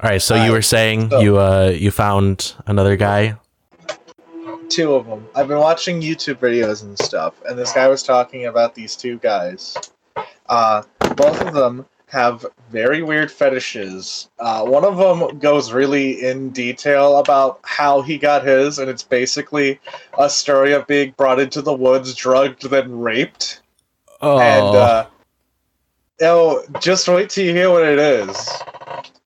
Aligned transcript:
All 0.00 0.08
right, 0.08 0.22
so 0.22 0.36
you 0.44 0.52
were 0.52 0.62
saying 0.62 1.10
so- 1.10 1.20
you 1.20 1.38
uh 1.38 1.74
you 1.76 1.90
found 1.90 2.54
another 2.66 2.96
guy. 2.96 3.36
two 4.68 4.94
of 4.94 5.06
them. 5.06 5.26
I've 5.34 5.48
been 5.48 5.58
watching 5.58 6.00
YouTube 6.00 6.36
videos 6.36 6.82
and 6.82 6.96
stuff, 6.98 7.34
and 7.48 7.58
this 7.58 7.72
guy 7.72 7.88
was 7.88 8.02
talking 8.02 8.46
about 8.46 8.74
these 8.74 8.94
two 8.94 9.18
guys. 9.18 9.76
Uh, 10.48 10.82
both 11.16 11.40
of 11.40 11.52
them 11.54 11.86
have 12.06 12.44
very 12.70 13.02
weird 13.02 13.30
fetishes. 13.30 14.28
Uh, 14.38 14.64
one 14.64 14.84
of 14.84 14.96
them 14.96 15.38
goes 15.38 15.72
really 15.72 16.24
in 16.24 16.50
detail 16.50 17.18
about 17.18 17.60
how 17.64 18.00
he 18.02 18.18
got 18.18 18.44
his, 18.46 18.78
and 18.78 18.88
it's 18.88 19.02
basically 19.02 19.80
a 20.18 20.28
story 20.30 20.72
of 20.74 20.86
being 20.86 21.12
brought 21.16 21.40
into 21.40 21.60
the 21.60 21.72
woods, 21.72 22.14
drugged, 22.14 22.68
then 22.70 22.98
raped. 22.98 23.62
Oh, 24.20 24.38
And 24.38 24.76
uh, 24.76 25.06
oh, 26.22 26.64
just 26.80 27.08
wait 27.08 27.30
till 27.30 27.44
you 27.44 27.52
hear 27.52 27.70
what 27.70 27.84
it 27.84 27.98
is. 27.98 28.48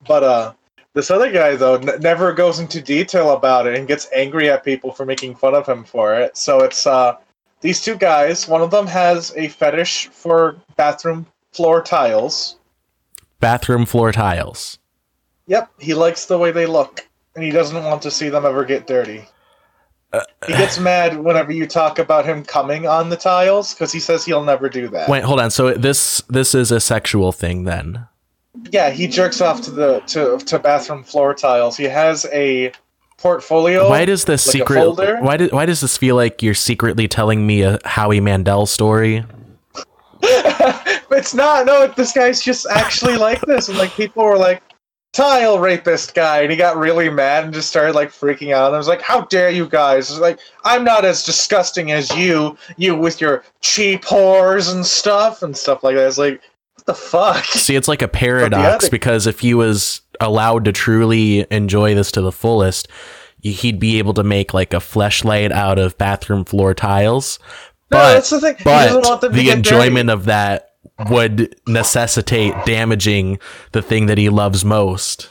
But 0.07 0.23
uh, 0.25 0.53
this 0.95 1.11
other 1.11 1.31
guy 1.33 1.57
though 1.57 1.77
n- 1.77 2.01
never 2.01 2.33
goes 2.33 2.59
into 2.59 2.81
detail 2.81 3.33
about 3.33 3.67
it 3.67 3.77
and 3.79 3.89
gets 3.89 4.09
angry 4.15 4.51
at 4.51 4.65
people 4.65 4.93
for 4.93 5.05
making 5.07 5.35
fun 5.35 5.55
of 5.55 5.67
him 5.67 5.85
for 5.85 6.15
it. 6.15 6.37
So 6.37 6.61
it's 6.61 6.87
uh, 6.87 7.17
these 7.61 7.81
two 7.83 7.97
guys. 7.97 8.47
One 8.49 8.61
of 8.63 8.71
them 8.71 8.87
has 8.87 9.33
a 9.37 9.49
fetish 9.49 10.09
for 10.09 10.57
bathroom 10.77 11.27
floor 11.53 11.83
tiles. 11.83 12.57
bathroom 13.41 13.87
floor 13.87 14.13
tiles. 14.13 14.79
Yep, 15.47 15.71
he 15.79 15.95
likes 15.95 16.27
the 16.27 16.39
way 16.39 16.51
they 16.53 16.67
look, 16.67 17.07
and 17.35 17.45
he 17.45 17.51
doesn't 17.51 17.85
want 17.85 18.01
to 18.03 18.11
see 18.11 18.29
them 18.29 18.47
ever 18.47 18.65
get 18.65 18.87
dirty. 18.87 19.25
Uh, 20.13 20.21
He 20.47 20.53
gets 20.53 20.79
mad 20.91 21.19
whenever 21.19 21.53
you 21.53 21.67
talk 21.67 21.99
about 21.99 22.25
him 22.25 22.45
coming 22.45 22.87
on 22.87 23.09
the 23.09 23.17
tiles 23.17 23.75
because 23.75 23.93
he 23.93 23.99
says 24.01 24.25
he'll 24.25 24.45
never 24.45 24.69
do 24.69 24.89
that. 24.89 25.09
Wait, 25.09 25.25
hold 25.25 25.41
on. 25.41 25.51
So 25.51 25.73
this 25.75 26.23
this 26.29 26.55
is 26.55 26.71
a 26.71 26.81
sexual 26.81 27.33
thing 27.33 27.65
then. 27.65 28.07
Yeah, 28.71 28.91
he 28.91 29.07
jerks 29.07 29.41
off 29.41 29.63
to 29.63 29.71
the 29.71 30.01
to 30.09 30.39
to 30.39 30.59
bathroom 30.59 31.05
floor 31.05 31.35
tiles. 31.35 31.77
He 31.77 31.85
has 31.85 32.27
a 32.33 32.73
portfolio. 33.17 33.89
why 33.89 34.05
does 34.05 34.25
this 34.25 34.47
like 34.47 34.53
secret? 34.53 35.23
Why 35.23 35.37
did 35.37 35.53
why 35.53 35.65
does 35.65 35.81
this 35.81 35.97
feel 35.97 36.17
like 36.17 36.43
you're 36.43 36.55
secretly 36.55 37.09
telling 37.09 37.47
me 37.47 37.63
a 37.63 37.79
Howie 37.85 38.21
Mandel 38.21 38.67
story? 38.67 39.25
it's 40.23 41.35
not. 41.35 41.67
No, 41.67 41.87
this 41.87 42.13
guy's 42.13 42.43
just 42.43 42.67
actually 42.67 43.17
like 43.17 43.41
this, 43.43 43.69
and 43.69 43.79
like 43.79 43.91
people 43.93 44.23
were 44.23 44.37
like, 44.37 44.63
"Tile 45.13 45.59
rapist 45.59 46.15
guy," 46.15 46.43
and 46.43 46.51
he 46.51 46.57
got 46.57 46.77
really 46.77 47.09
mad 47.09 47.45
and 47.45 47.55
just 47.55 47.71
started 47.71 47.95
like 47.95 48.11
freaking 48.11 48.53
out. 48.53 48.67
And 48.67 48.75
I 48.75 48.79
was 48.79 48.89
like, 48.89 49.03
"How 49.03 49.23
dare 49.23 49.51
you 49.51 49.67
guys?" 49.67 50.11
Was 50.11 50.21
like, 50.21 50.39
"I'm 50.65 50.85
not 50.85 51.05
as 51.05 51.25
disgusting 51.25 51.91
as 51.91 52.15
you, 52.15 52.57
you 52.77 52.95
with 52.95 53.21
your 53.21 53.45
cheap 53.63 54.05
whores 54.05 54.73
and 54.73 54.85
stuff 54.85 55.43
and 55.43 55.57
stuff 55.57 55.83
like 55.83 55.97
that." 55.97 56.07
It's 56.07 56.19
like, 56.19 56.43
what 56.85 56.87
the 56.87 56.95
fuck? 56.95 57.45
See, 57.45 57.77
it's 57.77 57.89
like 57.89 58.03
a 58.03 58.09
paradox 58.09 58.89
because 58.89 59.27
if 59.27 59.41
he 59.41 59.55
was 59.55 60.01
allowed 60.21 60.65
to 60.67 60.73
truly 60.73 61.47
enjoy 61.51 61.95
this 61.95 62.11
to 62.13 62.21
the 62.21 62.33
fullest, 62.33 62.89
he'd 63.41 63.79
be 63.79 63.99
able 63.99 64.15
to 64.15 64.25
make 64.25 64.53
like 64.55 64.73
a 64.75 64.79
fleshlight 64.79 65.51
out 65.53 65.79
of 65.79 65.97
bathroom 65.99 66.45
floor 66.45 66.75
tiles. 66.75 67.39
No, 67.91 67.99
But 67.99 68.15
that's 68.15 68.31
the 68.31 68.41
thing. 68.41 68.57
He 68.57 68.65
doesn't 68.65 69.03
but 69.03 69.09
want 69.09 69.21
them 69.21 69.33
to 69.33 69.37
the 69.39 69.51
enjoyment 69.51 70.11
of 70.11 70.25
that 70.27 70.71
would 71.09 71.55
necessitate 71.67 72.55
damaging 72.65 73.39
the 73.73 73.83
thing 73.83 74.07
that 74.07 74.19
he 74.19 74.29
loves 74.29 74.65
most. 74.65 75.29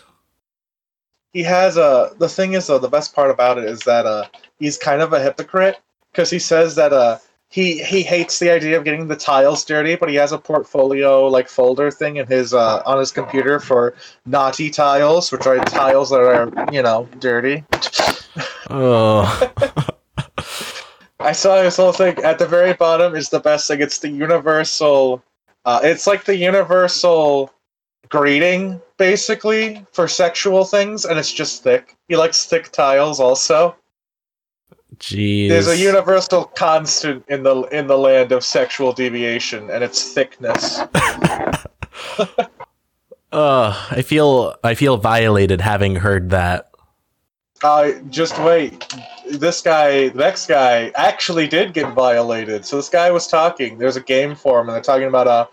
he 1.34 1.44
has 1.44 1.78
a 1.78 2.12
the 2.20 2.28
thing 2.28 2.54
is 2.54 2.68
though 2.68 2.80
the 2.80 2.90
best 2.90 3.16
part 3.16 3.32
about 3.32 3.58
it 3.58 3.64
is 3.64 3.80
that 3.82 4.06
uh 4.06 4.26
he's 4.60 4.78
kind 4.78 5.02
of 5.02 5.14
a 5.14 5.20
hypocrite 5.22 5.78
because 6.12 6.30
he 6.30 6.40
says 6.40 6.76
that 6.76 6.92
uh 6.92 7.18
he 7.52 7.84
he 7.84 8.02
hates 8.02 8.40
the 8.40 8.50
idea 8.50 8.78
of 8.78 8.86
getting 8.86 9.08
the 9.08 9.16
tiles 9.16 9.64
dirty 9.66 9.96
but 9.96 10.10
he 10.10 10.16
has 10.16 10.32
a 10.32 10.38
portfolio 10.38 11.28
like 11.28 11.50
folder 11.50 11.92
thing 11.92 12.16
in 12.16 12.26
his 12.26 12.54
uh 12.54 12.82
on 12.86 12.98
his 12.98 13.12
computer 13.12 13.60
for 13.60 13.94
naughty 14.26 14.70
tiles 14.70 15.32
which 15.32 15.46
are 15.46 15.60
tiles 15.66 16.10
that 16.10 16.22
are 16.22 16.74
you 16.74 16.82
know 16.82 17.08
dirty. 17.20 17.64
Oh, 18.70 19.28
i 21.20 21.34
saw 21.34 21.62
this 21.62 21.76
whole 21.76 21.92
thing. 21.92 22.18
At 22.24 22.40
the 22.40 22.48
very 22.48 22.74
bottom 22.74 23.16
is 23.16 23.30
the 23.30 23.42
best 23.42 23.68
thing. 23.68 23.82
It's 23.82 24.00
the 24.00 24.10
universal 24.10 25.22
uh 25.66 25.82
it's 25.84 26.08
like 26.08 26.24
the 26.24 26.38
universal 26.38 27.52
greeting 28.08 28.82
basically 28.98 29.86
for 29.92 30.08
sexual 30.08 30.64
things 30.64 31.04
and 31.04 31.20
it's 31.20 31.34
just 31.34 31.64
thick. 31.64 31.98
He 32.08 32.16
likes 32.16 32.46
thick 32.46 32.72
tiles 32.72 33.20
also 33.20 33.76
jeez. 35.02 35.50
There's 35.50 35.68
a 35.68 35.78
universal 35.78 36.46
constant 36.46 37.26
in 37.28 37.44
the 37.44 37.62
in 37.64 37.88
the 37.88 37.98
land 37.98 38.32
of 38.32 38.44
sexual 38.44 38.94
deviation, 38.94 39.70
and 39.70 39.84
it's 39.84 40.14
thickness. 40.14 40.82
Uh, 43.32 43.88
I 43.90 44.02
feel 44.02 44.56
I 44.64 44.76
feel 44.76 44.98
violated 44.98 45.62
having 45.62 45.96
heard 45.96 46.32
that. 46.32 46.70
Uh, 47.64 47.92
just 48.10 48.38
wait. 48.40 48.94
This 49.30 49.62
guy, 49.62 50.10
the 50.10 50.18
next 50.18 50.48
guy, 50.48 50.92
actually 50.96 51.48
did 51.48 51.74
get 51.74 51.94
violated. 51.94 52.66
So 52.66 52.76
this 52.76 52.90
guy 52.90 53.12
was 53.12 53.28
talking. 53.28 53.78
There's 53.78 53.96
a 53.96 54.02
game 54.02 54.36
for 54.36 54.60
him, 54.60 54.68
and 54.68 54.76
they're 54.76 54.82
talking 54.82 55.08
about 55.08 55.28
uh 55.28 55.46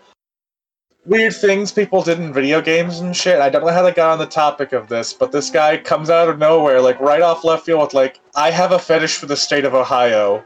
weird 1.09 1.35
things 1.35 1.71
people 1.71 2.03
did 2.03 2.19
in 2.19 2.31
video 2.31 2.61
games 2.61 2.99
and 2.99 3.15
shit. 3.15 3.41
I 3.41 3.49
don't 3.49 3.65
know 3.65 3.73
how 3.73 3.81
they 3.81 3.91
got 3.91 4.11
on 4.11 4.19
the 4.19 4.27
topic 4.27 4.71
of 4.71 4.87
this, 4.87 5.11
but 5.11 5.31
this 5.31 5.49
guy 5.49 5.77
comes 5.77 6.09
out 6.09 6.29
of 6.29 6.37
nowhere, 6.37 6.79
like 6.79 6.99
right 7.01 7.21
off 7.21 7.43
left 7.43 7.65
field, 7.65 7.81
with 7.81 7.93
like, 7.93 8.19
"I 8.35 8.51
have 8.51 8.71
a 8.71 8.79
fetish 8.79 9.17
for 9.17 9.25
the 9.25 9.35
state 9.35 9.65
of 9.65 9.73
Ohio," 9.73 10.43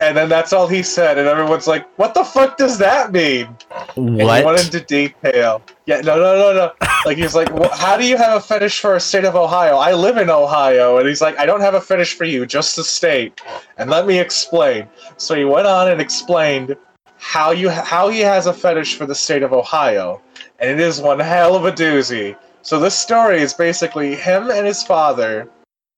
and 0.00 0.16
then 0.16 0.30
that's 0.30 0.54
all 0.54 0.66
he 0.66 0.82
said, 0.82 1.18
and 1.18 1.28
everyone's 1.28 1.66
like, 1.66 1.86
"What 1.98 2.14
the 2.14 2.24
fuck 2.24 2.56
does 2.56 2.78
that 2.78 3.12
mean?" 3.12 3.54
And 3.96 4.18
he 4.18 4.24
went 4.24 4.64
into 4.64 4.80
detail. 4.80 5.62
Yeah, 5.84 6.00
no, 6.00 6.16
no, 6.16 6.34
no, 6.34 6.52
no. 6.54 6.72
Like 7.04 7.18
he's 7.18 7.34
like, 7.34 7.50
"Wh- 7.50 7.76
how 7.78 7.98
do 7.98 8.06
you 8.06 8.16
have 8.16 8.36
a 8.38 8.40
fetish 8.40 8.80
for 8.80 8.96
a 8.96 9.00
state 9.00 9.24
of 9.24 9.36
Ohio? 9.36 9.76
I 9.76 9.92
live 9.92 10.16
in 10.16 10.30
Ohio, 10.30 10.96
and 10.96 11.06
he's 11.06 11.20
like, 11.20 11.38
I 11.38 11.44
don't 11.44 11.60
have 11.60 11.74
a 11.74 11.80
fetish 11.80 12.14
for 12.14 12.24
you, 12.24 12.46
just 12.46 12.74
the 12.76 12.84
state. 12.84 13.40
And 13.76 13.90
let 13.90 14.06
me 14.06 14.18
explain. 14.18 14.88
So 15.18 15.34
he 15.34 15.44
went 15.44 15.66
on 15.66 15.90
and 15.90 16.00
explained 16.00 16.76
how 17.20 17.50
you 17.50 17.68
how 17.68 18.08
he 18.08 18.20
has 18.20 18.46
a 18.46 18.52
fetish 18.52 18.96
for 18.96 19.06
the 19.06 19.14
state 19.14 19.42
of 19.42 19.52
Ohio, 19.52 20.22
and 20.58 20.70
it 20.70 20.80
is 20.80 21.00
one 21.00 21.20
hell 21.20 21.54
of 21.54 21.66
a 21.66 21.72
doozy. 21.72 22.36
So 22.62 22.80
this 22.80 22.98
story 22.98 23.40
is 23.40 23.54
basically 23.54 24.16
him 24.16 24.50
and 24.50 24.66
his 24.66 24.82
father 24.82 25.48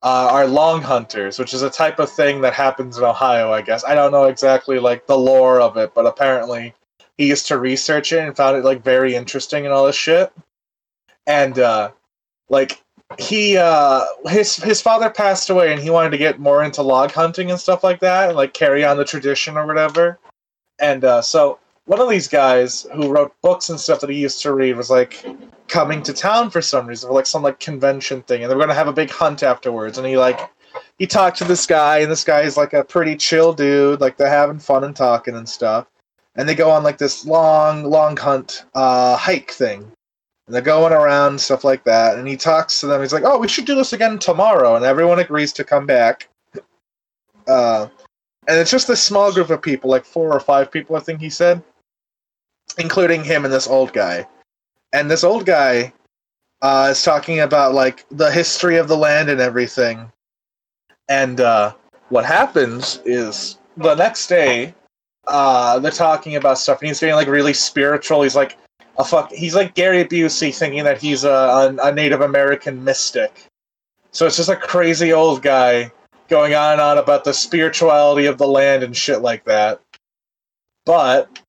uh, 0.02 0.28
are 0.30 0.46
long 0.46 0.82
hunters, 0.82 1.38
which 1.38 1.54
is 1.54 1.62
a 1.62 1.70
type 1.70 2.00
of 2.00 2.10
thing 2.10 2.40
that 2.40 2.54
happens 2.54 2.98
in 2.98 3.04
Ohio. 3.04 3.52
I 3.52 3.62
guess 3.62 3.84
I 3.84 3.94
don't 3.94 4.10
know 4.10 4.24
exactly 4.24 4.80
like 4.80 5.06
the 5.06 5.16
lore 5.16 5.60
of 5.60 5.76
it, 5.76 5.94
but 5.94 6.06
apparently 6.06 6.74
he 7.16 7.28
used 7.28 7.46
to 7.46 7.58
research 7.58 8.12
it 8.12 8.18
and 8.18 8.36
found 8.36 8.56
it 8.56 8.64
like 8.64 8.82
very 8.82 9.14
interesting 9.14 9.64
and 9.64 9.72
all 9.72 9.86
this 9.86 9.96
shit. 9.96 10.32
And 11.26 11.58
uh 11.58 11.92
like 12.48 12.82
he 13.18 13.56
uh 13.56 14.04
his 14.26 14.56
his 14.56 14.82
father 14.82 15.08
passed 15.08 15.50
away 15.50 15.72
and 15.72 15.80
he 15.80 15.90
wanted 15.90 16.10
to 16.10 16.18
get 16.18 16.40
more 16.40 16.64
into 16.64 16.82
log 16.82 17.12
hunting 17.12 17.50
and 17.50 17.60
stuff 17.60 17.84
like 17.84 18.00
that 18.00 18.28
and 18.28 18.36
like 18.36 18.54
carry 18.54 18.84
on 18.84 18.96
the 18.96 19.04
tradition 19.04 19.56
or 19.56 19.66
whatever. 19.66 20.18
And 20.82 21.04
uh 21.04 21.22
so 21.22 21.58
one 21.86 22.00
of 22.00 22.10
these 22.10 22.28
guys 22.28 22.86
who 22.94 23.10
wrote 23.10 23.34
books 23.40 23.70
and 23.70 23.80
stuff 23.80 24.00
that 24.00 24.10
he 24.10 24.16
used 24.16 24.42
to 24.42 24.52
read 24.52 24.76
was 24.76 24.90
like 24.90 25.24
coming 25.68 26.02
to 26.02 26.12
town 26.12 26.50
for 26.50 26.60
some 26.60 26.86
reason 26.86 27.08
for 27.08 27.14
like 27.14 27.26
some 27.26 27.42
like 27.42 27.58
convention 27.58 28.20
thing 28.22 28.42
and 28.42 28.50
they 28.50 28.54
were 28.54 28.60
gonna 28.60 28.74
have 28.74 28.88
a 28.88 28.92
big 28.92 29.10
hunt 29.10 29.42
afterwards 29.42 29.96
and 29.96 30.06
he 30.06 30.18
like 30.18 30.50
he 30.98 31.06
talked 31.06 31.38
to 31.38 31.44
this 31.44 31.66
guy 31.66 31.98
and 31.98 32.12
this 32.12 32.24
guy 32.24 32.42
is 32.42 32.58
like 32.58 32.74
a 32.74 32.84
pretty 32.84 33.16
chill 33.16 33.54
dude 33.54 34.00
like 34.00 34.18
they're 34.18 34.28
having 34.28 34.58
fun 34.58 34.84
and 34.84 34.94
talking 34.94 35.34
and 35.34 35.48
stuff 35.48 35.86
and 36.34 36.48
they 36.48 36.54
go 36.54 36.70
on 36.70 36.82
like 36.82 36.98
this 36.98 37.26
long, 37.26 37.84
long 37.84 38.16
hunt, 38.16 38.64
uh, 38.74 39.16
hike 39.16 39.50
thing. 39.50 39.90
And 40.46 40.54
they're 40.54 40.62
going 40.62 40.92
around 40.92 41.40
stuff 41.40 41.62
like 41.62 41.84
that. 41.84 42.18
And 42.18 42.26
he 42.26 42.36
talks 42.36 42.80
to 42.80 42.86
them. 42.86 43.00
He's 43.00 43.12
like, 43.12 43.22
"Oh, 43.24 43.38
we 43.38 43.48
should 43.48 43.64
do 43.64 43.74
this 43.74 43.92
again 43.92 44.18
tomorrow." 44.18 44.74
And 44.74 44.84
everyone 44.84 45.20
agrees 45.20 45.52
to 45.54 45.64
come 45.64 45.86
back. 45.86 46.28
Uh, 47.46 47.88
and 48.48 48.58
it's 48.58 48.70
just 48.70 48.88
this 48.88 49.02
small 49.02 49.32
group 49.32 49.50
of 49.50 49.62
people, 49.62 49.90
like 49.90 50.04
four 50.04 50.32
or 50.32 50.40
five 50.40 50.70
people, 50.70 50.96
I 50.96 51.00
think 51.00 51.20
he 51.20 51.30
said, 51.30 51.62
including 52.78 53.22
him 53.22 53.44
and 53.44 53.54
this 53.54 53.68
old 53.68 53.92
guy. 53.92 54.26
And 54.92 55.10
this 55.10 55.24
old 55.24 55.46
guy 55.46 55.92
uh, 56.60 56.88
is 56.90 57.02
talking 57.02 57.40
about 57.40 57.74
like 57.74 58.04
the 58.10 58.30
history 58.30 58.78
of 58.78 58.88
the 58.88 58.96
land 58.96 59.28
and 59.28 59.40
everything. 59.40 60.10
And 61.08 61.40
uh, 61.40 61.74
what 62.08 62.24
happens 62.24 63.00
is 63.04 63.58
the 63.76 63.94
next 63.94 64.26
day, 64.26 64.74
uh, 65.28 65.78
they're 65.78 65.92
talking 65.92 66.34
about 66.34 66.58
stuff, 66.58 66.80
and 66.80 66.88
he's 66.88 66.98
getting 66.98 67.14
like 67.14 67.28
really 67.28 67.54
spiritual. 67.54 68.22
He's 68.22 68.34
like 68.34 68.58
a 68.98 69.04
fuck. 69.04 69.30
He's 69.30 69.54
like 69.54 69.74
Gary 69.74 70.04
Busey, 70.04 70.54
thinking 70.54 70.82
that 70.82 71.00
he's 71.00 71.22
a, 71.22 71.30
a, 71.30 71.76
a 71.80 71.92
Native 71.92 72.22
American 72.22 72.82
mystic. 72.82 73.46
So 74.10 74.26
it's 74.26 74.36
just 74.36 74.48
a 74.48 74.56
crazy 74.56 75.12
old 75.12 75.42
guy 75.42 75.92
going 76.32 76.54
on 76.54 76.72
and 76.72 76.80
on 76.80 76.96
about 76.96 77.24
the 77.24 77.34
spirituality 77.34 78.24
of 78.24 78.38
the 78.38 78.46
land 78.48 78.82
and 78.82 78.96
shit 78.96 79.20
like 79.20 79.44
that. 79.44 79.82
But 80.86 81.42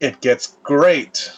it 0.00 0.20
gets 0.20 0.58
great 0.64 1.32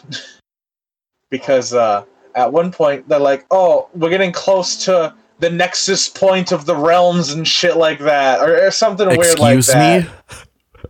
because 1.29 1.75
uh, 1.75 2.05
at 2.33 2.51
one 2.51 2.71
point 2.71 3.07
they're 3.07 3.19
like, 3.19 3.45
"Oh, 3.51 3.87
we're 3.93 4.09
getting 4.09 4.33
close 4.33 4.83
to." 4.85 5.13
The 5.39 5.51
nexus 5.51 6.09
point 6.09 6.51
of 6.51 6.65
the 6.65 6.75
realms 6.75 7.31
and 7.31 7.47
shit 7.47 7.77
like 7.77 7.99
that, 7.99 8.39
or, 8.39 8.65
or 8.65 8.71
something 8.71 9.07
weird 9.07 9.37
like 9.37 9.53
that. 9.57 9.57
Excuse 9.57 9.67
that. 9.67 10.03
me. 10.03 10.09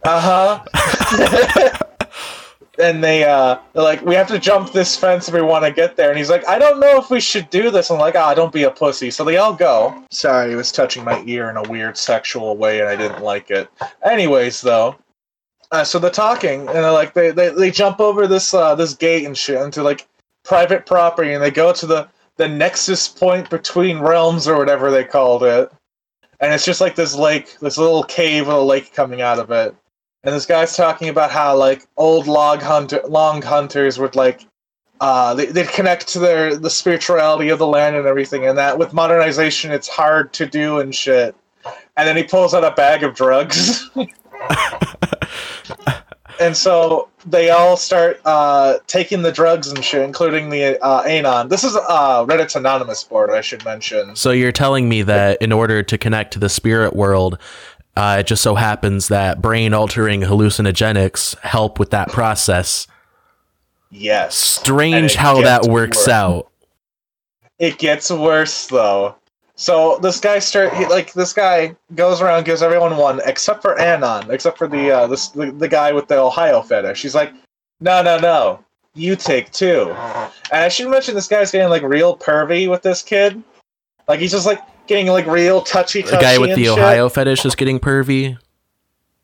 Uh 0.05 0.63
huh. 0.63 1.77
and 2.79 3.03
they 3.03 3.23
uh 3.23 3.57
they're 3.73 3.83
like 3.83 4.01
we 4.03 4.15
have 4.15 4.27
to 4.27 4.39
jump 4.39 4.71
this 4.71 4.95
fence 4.95 5.27
if 5.27 5.33
we 5.33 5.41
want 5.41 5.65
to 5.65 5.71
get 5.71 5.95
there. 5.95 6.09
And 6.09 6.17
he's 6.17 6.29
like 6.29 6.47
i 6.47 6.59
don't 6.59 6.79
know 6.79 6.97
if 6.97 7.09
we 7.09 7.19
should 7.19 7.49
do 7.49 7.71
this. 7.71 7.89
I'm 7.89 7.99
like 7.99 8.15
ah 8.15 8.33
don't 8.33 8.53
be 8.53 8.63
a 8.63 8.71
pussy. 8.71 9.11
So 9.11 9.23
they 9.23 9.37
all 9.37 9.53
go. 9.53 10.03
Sorry 10.11 10.49
he 10.49 10.55
was 10.55 10.71
touching 10.71 11.03
my 11.03 11.23
ear 11.25 11.49
in 11.49 11.57
a 11.57 11.63
weird 11.63 11.97
sexual 11.97 12.55
way 12.57 12.79
and 12.79 12.89
i 12.89 12.95
didn't 12.95 13.23
like 13.23 13.51
it. 13.51 13.69
Anyways 14.03 14.61
though 14.61 14.95
uh, 15.71 15.83
so 15.83 15.99
they're 15.99 16.09
talking 16.09 16.61
and 16.61 16.69
they're 16.69 16.91
like 16.91 17.13
they, 17.13 17.31
they 17.31 17.49
they 17.49 17.71
jump 17.71 17.99
over 17.99 18.27
this 18.27 18.53
uh 18.53 18.75
this 18.75 18.93
gate 18.93 19.25
and 19.25 19.37
shit 19.37 19.61
into 19.61 19.83
like 19.83 20.07
private 20.43 20.85
property 20.85 21.33
and 21.33 21.43
they 21.43 21.51
go 21.51 21.73
to 21.73 21.85
the 21.85 22.07
the 22.37 22.47
nexus 22.47 23.07
point 23.07 23.49
between 23.49 23.99
realms 23.99 24.47
or 24.47 24.57
whatever 24.57 24.91
they 24.91 25.03
called 25.03 25.43
it. 25.43 25.71
And 26.39 26.53
it's 26.53 26.65
just 26.65 26.81
like 26.81 26.95
this 26.95 27.15
lake 27.15 27.57
this 27.59 27.77
little 27.77 28.03
cave 28.03 28.47
with 28.47 28.55
a 28.55 28.61
lake 28.61 28.93
coming 28.93 29.21
out 29.21 29.39
of 29.39 29.51
it 29.51 29.75
and 30.23 30.35
this 30.35 30.45
guy's 30.45 30.75
talking 30.75 31.09
about 31.09 31.31
how 31.31 31.55
like 31.55 31.87
old 31.97 32.27
log 32.27 32.61
hunter 32.61 33.01
long 33.07 33.41
hunters 33.41 33.99
would 33.99 34.15
like 34.15 34.45
uh 34.99 35.33
they, 35.33 35.45
they'd 35.45 35.69
connect 35.69 36.07
to 36.07 36.19
their 36.19 36.55
the 36.55 36.69
spirituality 36.69 37.49
of 37.49 37.59
the 37.59 37.67
land 37.67 37.95
and 37.95 38.07
everything 38.07 38.45
and 38.45 38.57
that 38.57 38.77
with 38.77 38.93
modernization 38.93 39.71
it's 39.71 39.87
hard 39.87 40.33
to 40.33 40.45
do 40.45 40.79
and 40.79 40.93
shit 40.93 41.35
and 41.97 42.07
then 42.07 42.17
he 42.17 42.23
pulls 42.23 42.53
out 42.53 42.63
a 42.63 42.71
bag 42.71 43.03
of 43.03 43.15
drugs 43.15 43.89
and 46.39 46.55
so 46.55 47.09
they 47.25 47.49
all 47.49 47.77
start 47.77 48.19
uh, 48.25 48.77
taking 48.87 49.21
the 49.21 49.31
drugs 49.31 49.67
and 49.67 49.83
shit, 49.83 50.01
including 50.01 50.49
the 50.49 50.81
uh, 50.83 51.01
Anon. 51.01 51.49
This 51.49 51.63
is 51.63 51.75
uh, 51.75 52.25
Reddit's 52.25 52.55
anonymous 52.55 53.03
board, 53.03 53.31
I 53.31 53.41
should 53.41 53.63
mention. 53.65 54.15
So 54.15 54.31
you're 54.31 54.51
telling 54.51 54.87
me 54.87 55.01
that 55.03 55.41
in 55.41 55.51
order 55.51 55.83
to 55.83 55.97
connect 55.97 56.33
to 56.33 56.39
the 56.39 56.49
spirit 56.49 56.95
world, 56.95 57.37
uh, 57.97 58.17
it 58.19 58.27
just 58.27 58.43
so 58.43 58.53
happens 58.53 59.07
that 59.07 59.41
brain 59.41 59.73
altering 59.73 60.21
hallucinogenics 60.21 61.35
help 61.39 61.79
with 61.79 61.89
that 61.89 62.09
process. 62.09 62.85
Yes. 63.89 64.35
Strange 64.35 65.15
how 65.15 65.41
that 65.41 65.65
works 65.65 65.97
worse. 65.97 66.07
out. 66.07 66.51
It 67.57 67.79
gets 67.79 68.11
worse 68.11 68.67
though. 68.67 69.15
So 69.55 69.97
this 69.97 70.19
guy 70.19 70.37
start 70.37 70.73
he, 70.75 70.85
like 70.85 71.13
this 71.13 71.33
guy 71.33 71.75
goes 71.95 72.21
around 72.21 72.45
gives 72.45 72.61
everyone 72.61 72.97
one 72.97 73.19
except 73.25 73.63
for 73.63 73.79
Anon, 73.79 74.29
except 74.29 74.59
for 74.59 74.67
the 74.67 74.91
uh 74.91 75.07
this 75.07 75.29
the, 75.29 75.51
the 75.51 75.67
guy 75.67 75.91
with 75.91 76.07
the 76.07 76.19
Ohio 76.19 76.61
fetish. 76.61 76.99
She's 76.99 77.15
like, 77.15 77.33
no 77.79 78.03
no 78.03 78.19
no, 78.19 78.63
you 78.93 79.15
take 79.15 79.49
two. 79.51 79.89
And 80.51 80.63
I 80.63 80.67
should 80.67 80.89
mention 80.89 81.15
this 81.15 81.27
guy's 81.27 81.49
getting 81.49 81.69
like 81.69 81.81
real 81.81 82.15
pervy 82.15 82.69
with 82.69 82.83
this 82.83 83.01
kid. 83.01 83.41
Like 84.07 84.19
he's 84.19 84.31
just 84.31 84.45
like 84.45 84.61
getting 84.87 85.07
like 85.07 85.25
real 85.27 85.61
touchy 85.61 86.01
touchy. 86.01 86.15
The 86.15 86.21
guy 86.21 86.37
with 86.37 86.55
the 86.55 86.65
shit. 86.65 86.77
Ohio 86.77 87.09
fetish 87.09 87.45
is 87.45 87.55
getting 87.55 87.79
pervy. 87.79 88.37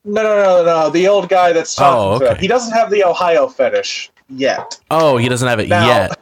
No 0.06 0.22
no 0.22 0.36
no 0.36 0.66
no, 0.66 0.90
the 0.90 1.08
old 1.08 1.30
guy 1.30 1.54
that's 1.54 1.80
oh, 1.80 1.84
talking 1.84 2.00
Oh, 2.16 2.20
to 2.20 2.26
him. 2.26 2.32
okay. 2.34 2.42
He 2.42 2.48
doesn't 2.48 2.74
have 2.74 2.90
the 2.90 3.04
Ohio 3.06 3.48
fetish 3.48 4.12
yet. 4.30 4.80
Oh, 4.92 5.18
he 5.18 5.30
doesn't 5.30 5.48
have 5.48 5.60
it 5.60 5.70
Now- 5.70 5.88
yet. 5.88 6.20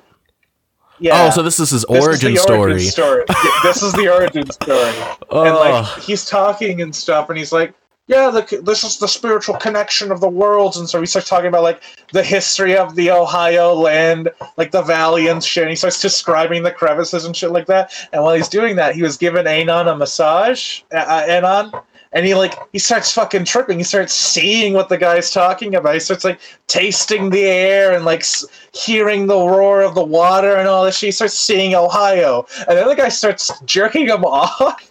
Yeah. 1.00 1.26
Oh, 1.26 1.30
so 1.32 1.42
this 1.42 1.60
is 1.60 1.72
his 1.72 1.82
This 1.90 1.98
is 1.98 2.06
origin 2.08 2.34
the 2.36 2.40
story. 2.40 2.60
origin 2.60 2.92
story. 2.92 3.24
This 3.64 3.82
is 3.82 3.92
the 3.94 4.08
origin 4.14 4.48
story. 4.52 4.94
and 5.32 5.56
like 5.56 5.98
he's 6.04 6.26
talking 6.26 6.82
and 6.84 6.96
stuff, 6.96 7.30
and 7.30 7.40
he's 7.40 7.52
like, 7.52 7.74
"Yeah, 8.12 8.30
the, 8.30 8.62
this 8.62 8.84
is 8.84 8.98
the 8.98 9.08
spiritual 9.08 9.56
connection 9.56 10.12
of 10.12 10.20
the 10.20 10.30
worlds." 10.30 10.78
And 10.78 10.90
so 10.90 11.00
he 11.00 11.06
starts 11.06 11.30
talking 11.30 11.48
about 11.48 11.64
like 11.64 11.82
the 12.12 12.24
history 12.24 12.78
of 12.78 12.96
the 12.96 13.10
Ohio 13.10 13.74
land, 13.74 14.30
like 14.58 14.72
the 14.72 14.82
valley 14.82 15.28
and 15.28 15.44
shit. 15.44 15.64
And 15.64 15.70
he 15.70 15.76
starts 15.78 16.02
describing 16.02 16.64
the 16.64 16.72
crevices 16.72 17.26
and 17.26 17.36
shit 17.36 17.52
like 17.52 17.68
that. 17.68 17.94
And 18.14 18.22
while 18.24 18.36
he's 18.36 18.50
doing 18.50 18.76
that, 18.76 18.96
he 18.96 19.02
was 19.02 19.18
giving 19.18 19.48
Anon 19.48 19.88
a 19.88 19.96
massage. 19.96 20.82
Uh, 20.94 21.24
Anon. 21.28 21.72
And 22.14 22.26
he 22.26 22.36
like 22.36 22.56
he 22.74 22.80
starts 22.80 23.14
fucking 23.14 23.46
tripping. 23.46 23.78
He 23.78 23.86
starts 23.86 24.14
seeing 24.14 24.74
what 24.74 24.90
the 24.90 24.98
guy's 24.98 25.32
talking 25.32 25.76
about. 25.76 25.94
He 25.94 26.02
starts 26.02 26.26
like 26.26 26.42
tasting 26.68 27.30
the 27.30 27.44
air 27.46 27.96
and 27.96 28.04
like 28.04 28.20
s- 28.20 28.46
hearing 28.74 29.28
the 29.28 29.38
roar 29.38 29.82
of 29.82 29.96
the 29.96 30.04
water 30.04 30.56
and 30.58 30.68
all 30.68 30.84
this 30.84 30.98
shit. 30.98 31.08
He 31.08 31.12
starts 31.12 31.40
seeing 31.40 31.74
Ohio, 31.74 32.46
and 32.68 32.78
then 32.78 32.90
the 32.90 32.96
guy 32.96 33.08
starts 33.08 33.50
jerking 33.62 34.08
him 34.10 34.26
off 34.26 34.91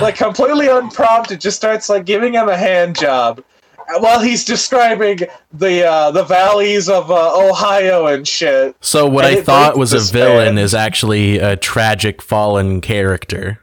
like 0.00 0.16
completely 0.16 0.68
unprompted, 0.68 1.40
just 1.40 1.56
starts 1.56 1.88
like 1.88 2.04
giving 2.04 2.34
him 2.34 2.48
a 2.48 2.56
hand 2.56 2.98
job 2.98 3.42
while 3.98 4.20
he's 4.20 4.44
describing 4.44 5.20
the 5.52 5.86
uh, 5.86 6.10
the 6.10 6.24
valleys 6.24 6.88
of 6.88 7.10
uh, 7.10 7.32
Ohio 7.34 8.06
and 8.06 8.26
shit. 8.26 8.76
So 8.80 9.06
what 9.06 9.24
And 9.24 9.38
I 9.38 9.42
thought 9.42 9.76
was 9.76 9.92
a 9.92 10.00
villain 10.00 10.54
man. 10.54 10.64
is 10.64 10.74
actually 10.74 11.38
a 11.38 11.56
tragic 11.56 12.22
fallen 12.22 12.80
character. 12.80 13.60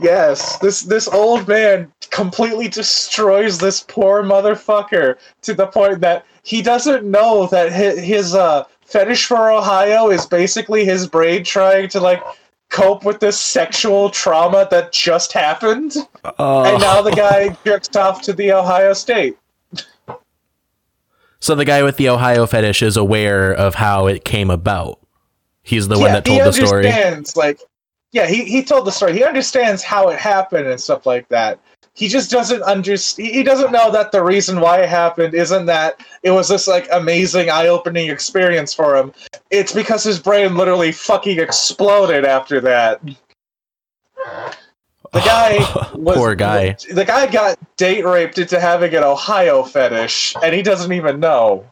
Yes, 0.00 0.58
this 0.58 0.82
this 0.82 1.08
old 1.08 1.48
man 1.48 1.92
completely 2.10 2.68
destroys 2.68 3.58
this 3.58 3.80
poor 3.80 4.22
motherfucker 4.22 5.16
to 5.42 5.54
the 5.54 5.66
point 5.66 6.00
that 6.00 6.24
he 6.42 6.62
doesn't 6.62 7.04
know 7.04 7.46
that 7.48 7.72
his, 7.72 7.98
his 7.98 8.34
uh, 8.34 8.64
fetish 8.82 9.26
for 9.26 9.50
Ohio 9.50 10.10
is 10.10 10.24
basically 10.24 10.84
his 10.84 11.06
brain 11.06 11.44
trying 11.44 11.88
to 11.88 12.00
like 12.00 12.22
cope 12.70 13.04
with 13.04 13.18
this 13.20 13.40
sexual 13.40 14.10
trauma 14.10 14.68
that 14.70 14.92
just 14.92 15.32
happened, 15.32 15.94
Oh. 16.38 16.64
and 16.64 16.76
uh, 16.76 16.78
now 16.78 17.02
the 17.02 17.10
guy 17.16 17.56
jerks 17.64 17.94
off 17.96 18.22
to 18.22 18.32
the 18.32 18.52
Ohio 18.52 18.92
State. 18.92 19.36
So 21.40 21.54
the 21.54 21.64
guy 21.64 21.82
with 21.82 21.96
the 21.96 22.08
Ohio 22.08 22.46
fetish 22.46 22.82
is 22.82 22.96
aware 22.96 23.52
of 23.52 23.76
how 23.76 24.06
it 24.06 24.24
came 24.24 24.50
about. 24.50 24.98
He's 25.62 25.86
the 25.88 25.98
one 25.98 26.12
that 26.12 26.24
told 26.24 26.38
he 26.38 26.44
the 26.44 26.52
story. 26.52 26.86
understands, 26.86 27.36
Like, 27.36 27.60
yeah, 28.10 28.26
he, 28.26 28.44
he 28.44 28.62
told 28.64 28.86
the 28.86 28.90
story. 28.90 29.12
He 29.12 29.22
understands 29.22 29.82
how 29.82 30.08
it 30.08 30.18
happened 30.18 30.66
and 30.66 30.80
stuff 30.80 31.06
like 31.06 31.28
that. 31.28 31.60
He 31.98 32.06
just 32.06 32.30
doesn't 32.30 32.62
understand. 32.62 33.28
He 33.28 33.42
doesn't 33.42 33.72
know 33.72 33.90
that 33.90 34.12
the 34.12 34.22
reason 34.22 34.60
why 34.60 34.80
it 34.80 34.88
happened 34.88 35.34
isn't 35.34 35.66
that 35.66 36.00
it 36.22 36.30
was 36.30 36.48
this 36.48 36.68
like 36.68 36.86
amazing, 36.92 37.50
eye-opening 37.50 38.08
experience 38.08 38.72
for 38.72 38.96
him. 38.96 39.12
It's 39.50 39.72
because 39.72 40.04
his 40.04 40.20
brain 40.20 40.54
literally 40.54 40.92
fucking 40.92 41.40
exploded 41.40 42.24
after 42.24 42.60
that. 42.60 43.02
The 44.14 44.54
guy 45.12 45.90
was 45.94 46.16
Poor 46.16 46.36
guy. 46.36 46.76
The 46.88 47.04
guy 47.04 47.26
got 47.26 47.58
date 47.76 48.04
raped 48.04 48.38
into 48.38 48.60
having 48.60 48.94
an 48.94 49.02
Ohio 49.02 49.64
fetish, 49.64 50.36
and 50.40 50.54
he 50.54 50.62
doesn't 50.62 50.92
even 50.92 51.18
know. 51.18 51.68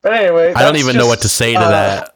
But 0.00 0.12
anyway, 0.12 0.54
I 0.54 0.62
don't 0.62 0.76
even 0.76 0.94
know 0.96 1.08
what 1.08 1.22
to 1.22 1.28
say 1.28 1.54
to 1.54 1.58
uh, 1.58 1.70
that. 1.70 2.11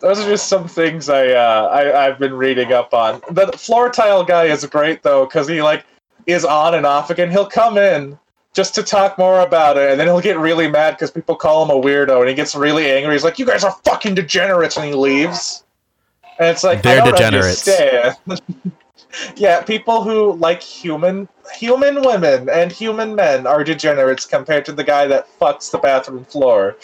Those 0.00 0.20
are 0.20 0.28
just 0.28 0.48
some 0.48 0.68
things 0.68 1.08
I, 1.08 1.28
uh, 1.28 1.68
I 1.72 2.06
I've 2.06 2.18
been 2.18 2.34
reading 2.34 2.72
up 2.72 2.94
on. 2.94 3.20
The 3.30 3.48
floor 3.52 3.90
tile 3.90 4.24
guy 4.24 4.44
is 4.44 4.64
great 4.66 5.02
though, 5.02 5.26
because 5.26 5.48
he 5.48 5.60
like 5.62 5.84
is 6.26 6.44
on 6.44 6.74
and 6.74 6.86
off 6.86 7.10
again. 7.10 7.30
He'll 7.30 7.46
come 7.46 7.76
in 7.76 8.18
just 8.54 8.74
to 8.76 8.82
talk 8.82 9.18
more 9.18 9.40
about 9.40 9.76
it, 9.76 9.90
and 9.90 10.00
then 10.00 10.06
he'll 10.06 10.20
get 10.20 10.38
really 10.38 10.68
mad 10.68 10.92
because 10.92 11.10
people 11.10 11.36
call 11.36 11.64
him 11.64 11.70
a 11.70 11.80
weirdo, 11.80 12.20
and 12.20 12.28
he 12.28 12.34
gets 12.34 12.54
really 12.54 12.90
angry. 12.90 13.12
He's 13.12 13.24
like, 13.24 13.38
"You 13.38 13.46
guys 13.46 13.64
are 13.64 13.76
fucking 13.84 14.14
degenerates," 14.14 14.76
and 14.76 14.86
he 14.86 14.94
leaves. 14.94 15.64
And 16.38 16.48
it's 16.48 16.64
like 16.64 16.82
They're 16.82 17.04
degenerates. 17.04 17.66
yeah, 19.36 19.62
people 19.62 20.02
who 20.02 20.34
like 20.34 20.62
human 20.62 21.28
human 21.54 22.02
women 22.02 22.48
and 22.48 22.70
human 22.70 23.14
men 23.14 23.46
are 23.46 23.64
degenerates 23.64 24.26
compared 24.26 24.64
to 24.66 24.72
the 24.72 24.84
guy 24.84 25.06
that 25.06 25.26
fucks 25.38 25.70
the 25.70 25.78
bathroom 25.78 26.24
floor. 26.24 26.76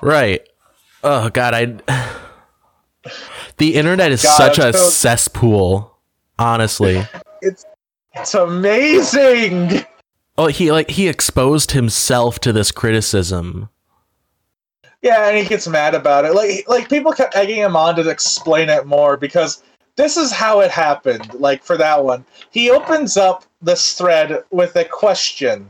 Right. 0.00 0.46
Oh 1.02 1.28
god, 1.30 1.54
I 1.54 2.10
The 3.56 3.74
internet 3.74 4.12
is 4.12 4.22
God, 4.22 4.36
such 4.36 4.58
I'm 4.58 4.70
a 4.70 4.72
so- 4.72 4.88
cesspool, 4.90 5.96
honestly. 6.38 7.02
It's 8.20 8.34
amazing. 8.34 9.84
Oh, 10.36 10.46
he 10.48 10.72
like 10.72 10.90
he 10.90 11.06
exposed 11.06 11.70
himself 11.70 12.40
to 12.40 12.52
this 12.52 12.72
criticism. 12.72 13.68
Yeah, 15.02 15.28
and 15.28 15.38
he 15.38 15.44
gets 15.44 15.68
mad 15.68 15.94
about 15.94 16.24
it. 16.24 16.34
Like, 16.34 16.68
like 16.68 16.88
people 16.88 17.12
kept 17.12 17.36
egging 17.36 17.60
him 17.60 17.76
on 17.76 17.94
to 17.94 18.08
explain 18.08 18.68
it 18.68 18.86
more 18.86 19.16
because 19.16 19.62
this 19.94 20.16
is 20.16 20.32
how 20.32 20.58
it 20.60 20.72
happened. 20.72 21.32
Like 21.34 21.62
for 21.62 21.76
that 21.76 22.04
one, 22.04 22.24
he 22.50 22.70
opens 22.70 23.16
up 23.16 23.44
this 23.62 23.92
thread 23.92 24.42
with 24.50 24.74
a 24.74 24.84
question, 24.84 25.68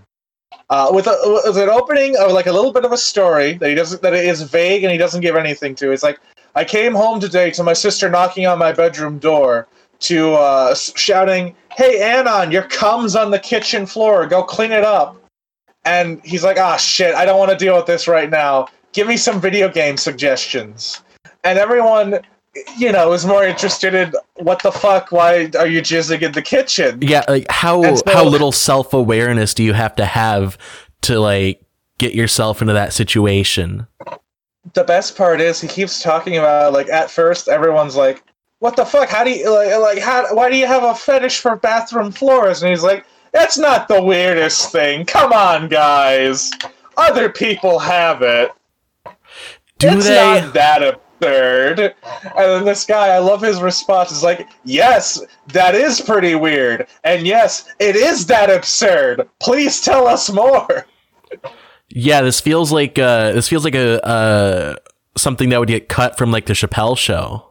uh, 0.71 0.91
with, 0.93 1.07
a, 1.07 1.41
with 1.45 1.57
an 1.57 1.69
opening 1.69 2.17
of 2.19 2.33
like 2.33 2.47
a 2.47 2.53
little 2.53 2.73
bit 2.73 2.85
of 2.85 2.93
a 2.93 2.99
story 2.99 3.55
that 3.55 3.69
he 3.69 3.75
doesn't 3.75 4.03
that 4.03 4.15
is 4.15 4.43
vague 4.43 4.83
and 4.83 4.93
he 4.93 4.99
doesn't 4.99 5.21
give 5.21 5.37
anything 5.37 5.75
to. 5.77 5.91
It's 5.91 6.03
like 6.03 6.21
I 6.55 6.65
came 6.65 6.95
home 6.95 7.21
today 7.21 7.51
to 7.53 7.63
my 7.63 7.73
sister 7.73 8.11
knocking 8.11 8.47
on 8.47 8.59
my 8.59 8.73
bedroom 8.73 9.19
door 9.19 9.67
to 10.01 10.35
uh, 10.35 10.75
shouting, 10.75 11.55
"Hey 11.73 12.03
Anon, 12.03 12.53
your 12.53 12.63
cum's 12.65 13.17
on 13.17 13.31
the 13.31 13.39
kitchen 13.39 13.87
floor. 13.87 14.27
Go 14.27 14.43
clean 14.43 14.73
it 14.73 14.85
up." 14.85 15.17
And 15.85 16.21
he's 16.25 16.45
like, 16.45 16.59
"Ah, 16.59 16.77
shit, 16.77 17.15
I 17.15 17.25
don't 17.25 17.39
want 17.39 17.51
to 17.51 17.57
deal 17.57 17.77
with 17.77 17.87
this 17.87 18.07
right 18.07 18.29
now. 18.29 18.69
Give 18.93 19.07
me 19.07 19.17
some 19.17 19.41
video 19.41 19.69
game 19.69 19.97
suggestions." 19.97 21.03
And 21.45 21.59
everyone, 21.59 22.21
you 22.77 22.93
know, 22.93 23.13
is 23.13 23.27
more 23.27 23.45
interested 23.45 23.95
in 23.95 24.13
what 24.37 24.63
the 24.63 24.73
fuck? 24.73 25.13
Why 25.13 25.51
are 25.59 25.67
you 25.67 25.81
jizzing 25.81 26.23
in 26.23 26.33
the 26.33 26.43
kitchen? 26.43 26.99
Yeah, 27.03 27.25
like 27.29 27.47
how 27.51 27.83
so- 27.97 28.03
how 28.07 28.25
little 28.25 28.53
self-awareness 28.53 29.55
do 29.55 29.63
you 29.63 29.73
have 29.73 29.95
to 29.97 30.05
have 30.05 30.59
to 31.03 31.21
like 31.21 31.61
get 31.99 32.15
yourself 32.15 32.61
into 32.61 32.75
that 32.75 32.93
situation? 32.93 33.87
the 34.75 34.85
best 34.85 35.17
part 35.17 35.41
is 35.41 35.61
he 35.63 35.69
keeps 35.69 36.03
talking 36.03 36.37
about 36.37 36.75
like 36.75 36.91
at 36.91 37.11
first 37.11 37.49
everyone's 37.49 37.97
like 37.97 38.23
what 38.59 38.77
the 38.77 38.85
fuck 38.85 39.09
how 39.09 39.25
do 39.25 39.31
you 39.31 39.51
like, 39.51 39.79
like 39.79 39.99
how 39.99 40.35
why 40.35 40.51
do 40.51 40.59
you 40.59 40.67
have 40.67 40.83
a 40.83 40.95
fetish 40.95 41.39
for 41.41 41.57
bathroom 41.57 42.13
floors 42.13 42.63
and 42.63 42.69
he's 42.71 42.83
like 42.83 43.07
That's 43.33 43.59
not 43.59 43.89
the 43.89 44.03
weirdest 44.03 44.73
thing. 44.73 45.05
Come 45.05 45.33
on, 45.33 45.69
guys. 45.69 46.51
Other 46.97 47.29
people 47.29 47.79
have 47.79 48.23
it. 48.23 48.51
Do 49.79 49.89
it's 49.89 50.07
they? 50.07 50.15
not 50.15 50.55
that 50.55 51.01
absurd. 51.21 51.81
And 51.81 52.35
then 52.37 52.65
this 52.65 52.85
guy, 52.85 53.09
I 53.09 53.19
love 53.19 53.43
his 53.43 53.61
response. 53.61 54.11
Is 54.13 54.23
like, 54.23 54.49
yes, 54.65 55.21
that 55.49 55.75
is 55.75 56.01
pretty 56.01 56.35
weird, 56.35 56.87
and 57.05 57.27
yes, 57.27 57.73
it 57.79 57.97
is 57.97 58.27
that 58.27 58.51
absurd. 58.51 59.29
Please 59.41 59.81
tell 59.81 60.07
us 60.07 60.31
more. 60.31 60.87
Yeah, 61.89 62.23
this 62.23 62.41
feels 62.41 62.73
like 62.73 62.99
uh, 62.99 63.33
this 63.33 63.49
feels 63.49 63.65
like 63.65 63.75
a 63.75 64.05
uh, 64.07 64.77
something 65.17 65.49
that 65.51 65.59
would 65.59 65.69
get 65.69 65.89
cut 65.89 66.19
from 66.19 66.31
like 66.31 66.47
the 66.47 66.55
Chappelle 66.55 66.97
show. 66.97 67.45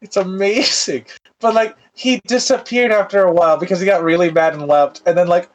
It's 0.00 0.16
amazing, 0.16 1.06
but 1.40 1.54
like 1.54 1.76
he 1.94 2.20
disappeared 2.26 2.90
after 2.90 3.22
a 3.22 3.32
while 3.32 3.56
because 3.56 3.80
he 3.80 3.86
got 3.86 4.02
really 4.02 4.30
mad 4.30 4.54
and 4.54 4.66
left, 4.66 5.02
and 5.06 5.16
then 5.16 5.28
like 5.28 5.48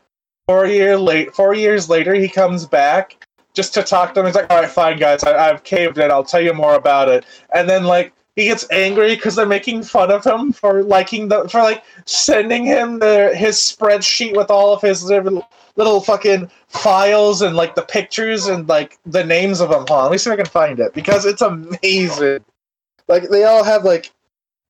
four 0.47 0.65
year 0.65 0.97
late, 0.97 1.33
four 1.33 1.53
years 1.53 1.89
later, 1.89 2.13
he 2.13 2.29
comes 2.29 2.65
back 2.65 3.26
just 3.57 3.73
to 3.73 3.81
talk 3.81 4.13
to 4.13 4.19
him. 4.19 4.27
He's 4.27 4.35
like, 4.35 4.49
"All 4.51 4.61
right, 4.61 4.69
fine, 4.69 4.97
guys, 4.97 5.23
I, 5.23 5.49
I've 5.49 5.63
caved 5.63 5.97
in. 5.97 6.11
I'll 6.11 6.23
tell 6.23 6.39
you 6.39 6.53
more 6.53 6.75
about 6.75 7.09
it." 7.09 7.25
And 7.53 7.67
then 7.67 7.83
like 7.83 8.13
he 8.37 8.45
gets 8.45 8.67
angry 8.71 9.15
because 9.15 9.35
they're 9.35 9.47
making 9.47 9.81
fun 9.81 10.11
of 10.11 10.23
him 10.23 10.53
for 10.53 10.83
liking 10.83 11.27
the 11.27 11.49
for 11.49 11.63
like 11.63 11.83
sending 12.05 12.63
him 12.65 12.99
the 12.99 13.35
his 13.35 13.55
spreadsheet 13.55 14.37
with 14.37 14.51
all 14.51 14.73
of 14.73 14.81
his 14.81 15.03
little, 15.03 15.49
little 15.75 15.99
fucking 15.99 16.49
files 16.67 17.41
and 17.41 17.55
like 17.55 17.73
the 17.73 17.81
pictures 17.81 18.45
and 18.45 18.69
like 18.69 18.99
the 19.07 19.23
names 19.23 19.59
of 19.59 19.69
them. 19.69 19.85
Hold 19.87 19.91
on, 19.91 20.03
let 20.03 20.11
me 20.11 20.17
see 20.19 20.29
if 20.29 20.35
I 20.35 20.37
can 20.37 20.45
find 20.45 20.79
it 20.79 20.93
because 20.93 21.25
it's 21.25 21.41
amazing. 21.41 22.45
Like 23.07 23.29
they 23.29 23.43
all 23.43 23.63
have 23.63 23.83
like 23.83 24.11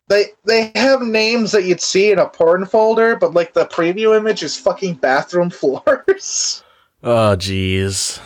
they 0.07 0.27
they 0.45 0.71
have 0.75 1.01
names 1.01 1.51
that 1.51 1.65
you'd 1.65 1.81
see 1.81 2.11
in 2.11 2.19
a 2.19 2.29
porn 2.29 2.65
folder, 2.65 3.17
but 3.17 3.33
like 3.33 3.53
the 3.53 3.65
preview 3.65 4.15
image 4.15 4.43
is 4.43 4.57
fucking 4.57 4.93
bathroom 4.95 5.49
floors. 5.59 6.63
Oh, 7.03 7.35
jeez. 7.37 8.21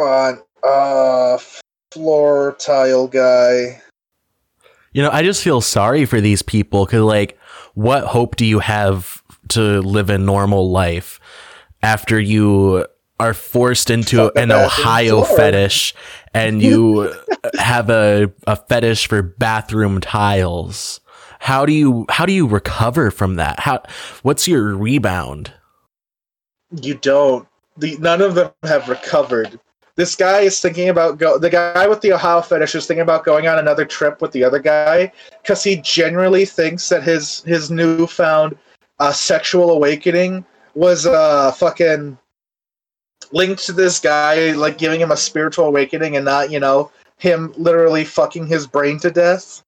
On 0.00 0.40
uh 0.62 1.38
floor 1.92 2.56
tile 2.58 3.06
guy. 3.06 3.80
You 4.92 5.02
know, 5.02 5.10
I 5.10 5.22
just 5.22 5.42
feel 5.42 5.60
sorry 5.60 6.04
for 6.04 6.20
these 6.20 6.42
people 6.42 6.84
because, 6.84 7.02
like, 7.02 7.38
what 7.74 8.04
hope 8.04 8.36
do 8.36 8.44
you 8.44 8.58
have 8.58 9.22
to 9.50 9.80
live 9.82 10.10
a 10.10 10.18
normal 10.18 10.70
life 10.70 11.20
after 11.82 12.20
you 12.20 12.86
are 13.20 13.34
forced 13.34 13.90
into 13.90 14.32
an 14.36 14.50
Ohio 14.50 15.22
fetish 15.22 15.94
and 16.34 16.62
you 16.62 17.14
have 17.54 17.90
a, 17.90 18.32
a 18.46 18.56
fetish 18.56 19.06
for 19.06 19.22
bathroom 19.22 20.00
tiles? 20.00 21.00
How 21.38 21.64
do 21.64 21.72
you 21.72 22.04
how 22.10 22.26
do 22.26 22.32
you 22.32 22.46
recover 22.46 23.10
from 23.10 23.36
that? 23.36 23.60
How 23.60 23.82
what's 24.22 24.48
your 24.48 24.76
rebound? 24.76 25.52
You 26.82 26.94
don't. 26.94 27.48
The 27.76 27.96
none 27.98 28.20
of 28.20 28.34
them 28.34 28.50
have 28.64 28.88
recovered. 28.88 29.58
This 29.96 30.16
guy 30.16 30.40
is 30.40 30.60
thinking 30.60 30.88
about 30.88 31.18
go. 31.18 31.38
The 31.38 31.50
guy 31.50 31.86
with 31.86 32.00
the 32.00 32.12
Ohio 32.12 32.40
fetish 32.40 32.74
is 32.74 32.86
thinking 32.86 33.02
about 33.02 33.24
going 33.24 33.46
on 33.48 33.58
another 33.58 33.84
trip 33.84 34.20
with 34.20 34.32
the 34.32 34.44
other 34.44 34.58
guy 34.58 35.12
because 35.42 35.62
he 35.62 35.76
genuinely 35.76 36.44
thinks 36.44 36.88
that 36.88 37.02
his 37.02 37.42
his 37.42 37.70
newfound 37.70 38.56
uh, 38.98 39.12
sexual 39.12 39.70
awakening 39.70 40.44
was 40.74 41.06
uh 41.06 41.50
fucking 41.52 42.16
linked 43.32 43.64
to 43.66 43.72
this 43.72 43.98
guy 43.98 44.52
like 44.52 44.78
giving 44.78 45.00
him 45.00 45.10
a 45.10 45.16
spiritual 45.16 45.66
awakening 45.66 46.16
and 46.16 46.24
not 46.24 46.50
you 46.50 46.60
know 46.60 46.90
him 47.18 47.52
literally 47.56 48.04
fucking 48.04 48.46
his 48.46 48.66
brain 48.66 48.98
to 48.98 49.10
death. 49.10 49.62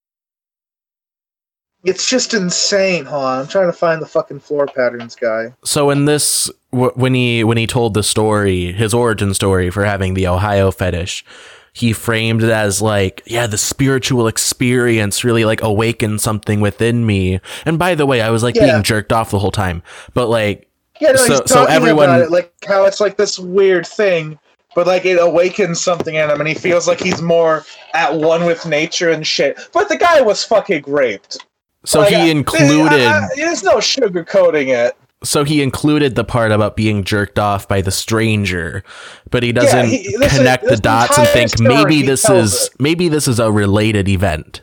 It's 1.85 2.09
just 2.09 2.33
insane. 2.33 3.05
Hold 3.07 3.25
on, 3.25 3.41
I'm 3.41 3.47
trying 3.49 3.67
to 3.67 3.73
find 3.77 4.01
the 4.01 4.07
fucking 4.07 4.41
floor 4.41 4.67
patterns 4.67 5.17
guy. 5.17 5.53
So 5.65 5.91
in 5.91 6.05
this, 6.05 6.51
w- 6.73 6.93
when 6.95 7.15
he 7.15 7.43
when 7.45 7.57
he 7.57 7.67
told 7.67 7.95
the 7.95 8.03
story, 8.05 8.73
his 8.73 8.95
origin 8.95 9.35
story 9.35 9.69
for 9.71 9.85
having 9.85 10.15
the 10.15 10.29
Ohio 10.29 10.71
fetish, 10.71 11.25
he 11.73 11.93
framed 11.93 12.43
it 12.45 12.51
as 12.51 12.81
like, 12.81 13.23
yeah, 13.27 13.47
the 13.49 13.59
spiritual 13.59 14.29
experience 14.29 15.25
really 15.25 15.45
like 15.45 15.63
awakened 15.63 16.21
something 16.21 16.61
within 16.61 17.05
me. 17.05 17.41
And 17.67 17.79
by 17.79 17.95
the 17.97 18.07
way, 18.07 18.21
I 18.21 18.31
was 18.31 18.43
like 18.45 18.55
Yeah. 18.55 18.67
being 18.73 18.83
jerked 18.85 19.13
off 19.13 19.31
the 19.33 19.39
whole 19.41 19.51
time, 19.53 19.83
but 20.15 20.29
like, 20.29 20.69
Yeah, 21.01 21.13
no, 21.13 21.17
So- 21.27 21.43
so 21.47 21.65
everyone- 21.65 22.05
about 22.11 22.21
it, 22.21 22.31
like 22.31 22.53
how 22.69 22.85
it's 22.85 23.01
like 23.01 23.17
this 23.17 23.39
weird 23.41 23.87
thing, 23.89 24.39
but 24.77 24.87
like 24.87 25.05
it 25.05 25.19
awakens 25.21 25.81
something 25.81 26.15
in 26.15 26.31
him, 26.31 26.39
and 26.39 26.49
he 26.49 26.55
feels 26.55 26.87
like 26.87 27.01
he's 27.01 27.21
more 27.21 27.65
at 27.93 28.15
one 28.15 28.45
with 28.45 28.65
nature 28.67 29.11
and 29.11 29.27
shit. 29.27 29.59
But 29.73 29.89
the 29.89 29.97
guy 29.97 30.21
was 30.21 30.45
fucking 30.45 30.85
raped. 30.87 31.39
So 31.85 32.01
Like, 32.01 32.15
he 32.15 32.31
included, 32.31 33.03
I- 33.07 33.25
I- 33.25 33.29
there's 33.37 33.63
no 33.63 33.77
sugarcoating 33.77 34.69
it. 34.69 34.95
so 35.25 35.45
he 35.45 35.63
included 35.63 36.15
the 36.15 36.25
part 36.25 36.53
about 36.53 36.77
being 36.77 37.05
jerked 37.05 37.39
off 37.39 37.67
by 37.69 37.81
the 37.81 37.91
stranger, 37.91 38.83
but 39.31 39.43
he 39.43 39.53
doesn't 39.53 39.87
he- 39.87 40.17
this 40.19 40.33
is- 40.33 40.39
connect 40.39 40.65
the 40.65 40.77
dots 40.77 41.19
and 41.19 41.29
think 41.29 41.59
maybe 41.61 42.03
this 42.03 42.29
is 42.29 42.67
it. 42.67 42.71
maybe 42.81 43.09
this 43.09 43.27
is 43.29 43.39
a 43.39 43.51
related 43.51 44.09
event. 44.09 44.63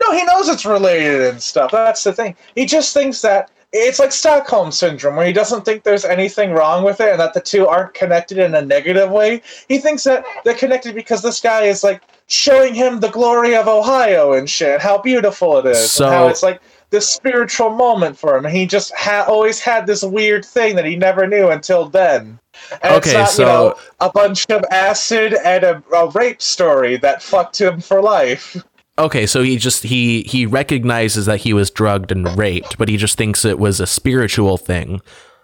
No, 0.00 0.12
he 0.12 0.24
knows 0.24 0.48
it's 0.48 0.64
related 0.64 1.20
and 1.22 1.42
stuff. 1.42 1.70
That's 1.72 2.02
the 2.04 2.12
thing. 2.12 2.34
He 2.54 2.64
just 2.64 2.94
thinks 2.94 3.20
that 3.20 3.50
it's 3.72 3.98
like 4.00 4.10
Stockholm 4.12 4.72
syndrome, 4.72 5.14
where 5.14 5.26
he 5.26 5.32
doesn't 5.32 5.64
think 5.64 5.84
there's 5.84 6.04
anything 6.04 6.52
wrong 6.52 6.82
with 6.82 7.00
it 7.00 7.10
and 7.10 7.20
that 7.20 7.34
the 7.34 7.40
two 7.40 7.68
aren't 7.68 7.94
connected 7.94 8.38
in 8.38 8.54
a 8.54 8.62
negative 8.62 9.10
way. 9.10 9.42
He 9.68 9.78
thinks 9.78 10.02
that 10.04 10.24
they're 10.44 10.54
connected 10.54 10.94
because 10.94 11.22
this 11.22 11.38
guy 11.38 11.64
is 11.64 11.84
like 11.84 12.00
showing 12.30 12.74
him 12.74 13.00
the 13.00 13.08
glory 13.08 13.56
of 13.56 13.66
Ohio 13.68 14.32
and 14.32 14.48
shit, 14.48 14.80
how 14.80 14.96
beautiful 14.98 15.58
it 15.58 15.66
is, 15.66 15.90
So- 15.90 16.08
how 16.08 16.28
it's 16.28 16.42
like 16.42 16.60
this 16.90 17.08
spiritual 17.08 17.70
moment 17.70 18.16
for 18.18 18.36
him. 18.36 18.44
He 18.44 18.66
just 18.66 18.92
ha- 18.94 19.24
always 19.28 19.60
had 19.60 19.86
this 19.86 20.02
weird 20.02 20.44
thing 20.44 20.76
that 20.76 20.84
he 20.84 20.96
never 20.96 21.26
knew 21.26 21.48
until 21.48 21.88
then. 21.88 22.38
And 22.82 22.94
it's 22.96 23.08
Okay, 23.08 23.18
not, 23.18 23.28
so- 23.30 23.42
you 23.42 23.46
know, 23.48 23.74
a 24.00 24.10
bunch 24.10 24.46
of 24.48 24.64
acid 24.70 25.34
and 25.44 25.64
a, 25.64 25.82
a 25.94 26.08
rape 26.10 26.40
story 26.40 26.96
that 26.98 27.22
fucked 27.22 27.60
him 27.60 27.80
for 27.80 28.00
life. 28.00 28.56
Okay, 28.98 29.24
so 29.24 29.42
he 29.42 29.56
just 29.56 29.82
he 29.84 30.24
he 30.24 30.44
recognizes 30.44 31.24
that 31.24 31.38
he 31.38 31.54
was 31.54 31.70
drugged 31.70 32.12
and 32.12 32.36
raped, 32.36 32.76
but 32.76 32.86
he 32.90 32.98
just 32.98 33.16
thinks 33.16 33.46
it 33.46 33.58
was 33.58 33.80
a 33.80 33.86
spiritual 33.86 34.58
thing. 34.58 35.00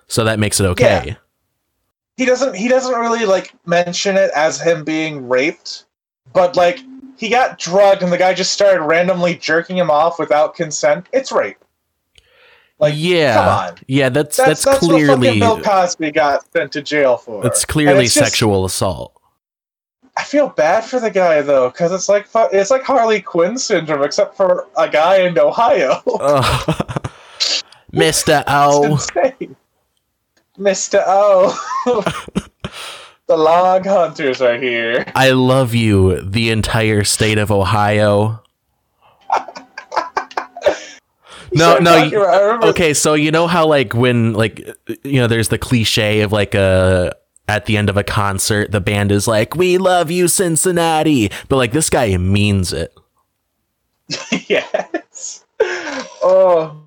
So 0.09 0.25
that 0.25 0.39
makes 0.39 0.61
it 0.61 0.67
okay. 0.67 1.17
he 2.19 2.27
doesn't 2.27 2.55
he 2.55 2.69
doesn't 2.69 3.01
really 3.01 3.25
like 3.25 3.55
mention 3.65 4.17
it 4.17 4.31
as 4.37 4.61
him 4.61 4.85
being 4.85 5.27
raped 5.27 5.86
but 6.33 6.57
like 6.57 6.81
he 7.17 7.29
got 7.29 7.59
drugged 7.59 8.03
and 8.03 8.13
the 8.13 8.19
guy 8.19 8.35
just 8.35 8.53
started 8.53 8.83
randomly 8.83 9.35
jerking 9.35 9.77
him 9.77 9.91
off 9.91 10.19
without 10.19 10.55
consent 10.55 11.07
it's 11.13 11.33
rape 11.33 11.59
like 12.79 12.95
yeah. 12.97 13.35
come 13.35 13.49
on 13.49 13.79
Yeah, 13.87 14.09
that's 14.11 14.37
that's, 14.37 14.65
that's, 14.65 14.65
that's, 14.65 14.79
clearly 14.79 15.39
bill 15.39 15.61
cosby 15.61 16.11
got 16.11 16.51
sent 16.53 16.73
to 16.73 16.83
jail 16.83 17.17
for 17.17 17.43
that's 17.43 17.65
clearly 17.65 18.05
it's 18.05 18.15
just- 18.15 18.27
sexual 18.27 18.65
assault. 18.65 19.13
i 20.17 20.23
feel 20.23 20.49
bad 20.49 20.85
for 20.85 21.01
the 21.01 21.11
guy 21.11 21.41
though 21.43 21.71
because 21.71 21.93
it's 21.93 22.09
like 22.09 22.27
it's 22.53 22.71
like 22.71 22.83
harley 22.83 23.21
quinn 23.21 23.57
syndrome 23.57 24.03
except 24.03 24.37
for 24.37 24.69
a 24.77 24.89
guy 24.89 25.19
in 25.19 25.39
ohio. 25.39 26.03
Mr. 27.93 28.43
O. 28.47 28.99
mr 30.59 31.03
o 31.07 31.55
the 33.29 33.37
log 33.37 33.85
hunters 33.87 34.41
are 34.41 34.57
here 34.59 35.05
I 35.15 35.31
love 35.31 35.75
you, 35.75 36.21
the 36.23 36.51
entire 36.51 37.05
state 37.05 37.39
of 37.39 37.51
Ohio. 37.51 38.43
No, 41.53 41.79
no. 41.79 41.97
talking 41.97 42.11
you- 42.13 42.23
about- 42.23 42.35
I 42.35 42.41
remember 42.45 42.67
okay, 42.69 42.93
so 42.95 43.15
you 43.15 43.31
know 43.31 43.47
how 43.47 43.67
like 43.67 43.95
when 43.95 44.33
like 44.35 44.69
you 45.05 45.21
know 45.21 45.27
there's 45.27 45.49
the 45.49 45.59
cliche 45.59 46.21
of 46.21 46.33
like 46.33 46.55
a 46.55 47.15
at 47.49 47.67
the 47.67 47.77
end 47.77 47.89
of 47.89 47.97
a 47.97 48.03
concert 48.03 48.73
the 48.73 48.81
band 48.81 49.13
is 49.13 49.29
like 49.29 49.55
we 49.55 49.79
love 49.79 50.11
you 50.11 50.27
Cincinnati, 50.29 51.31
but 51.49 51.57
like 51.57 51.73
this 51.73 51.89
guy 51.89 52.17
means 52.17 52.73
it. 52.73 52.93
yes. 54.49 55.45
Oh. 55.61 56.83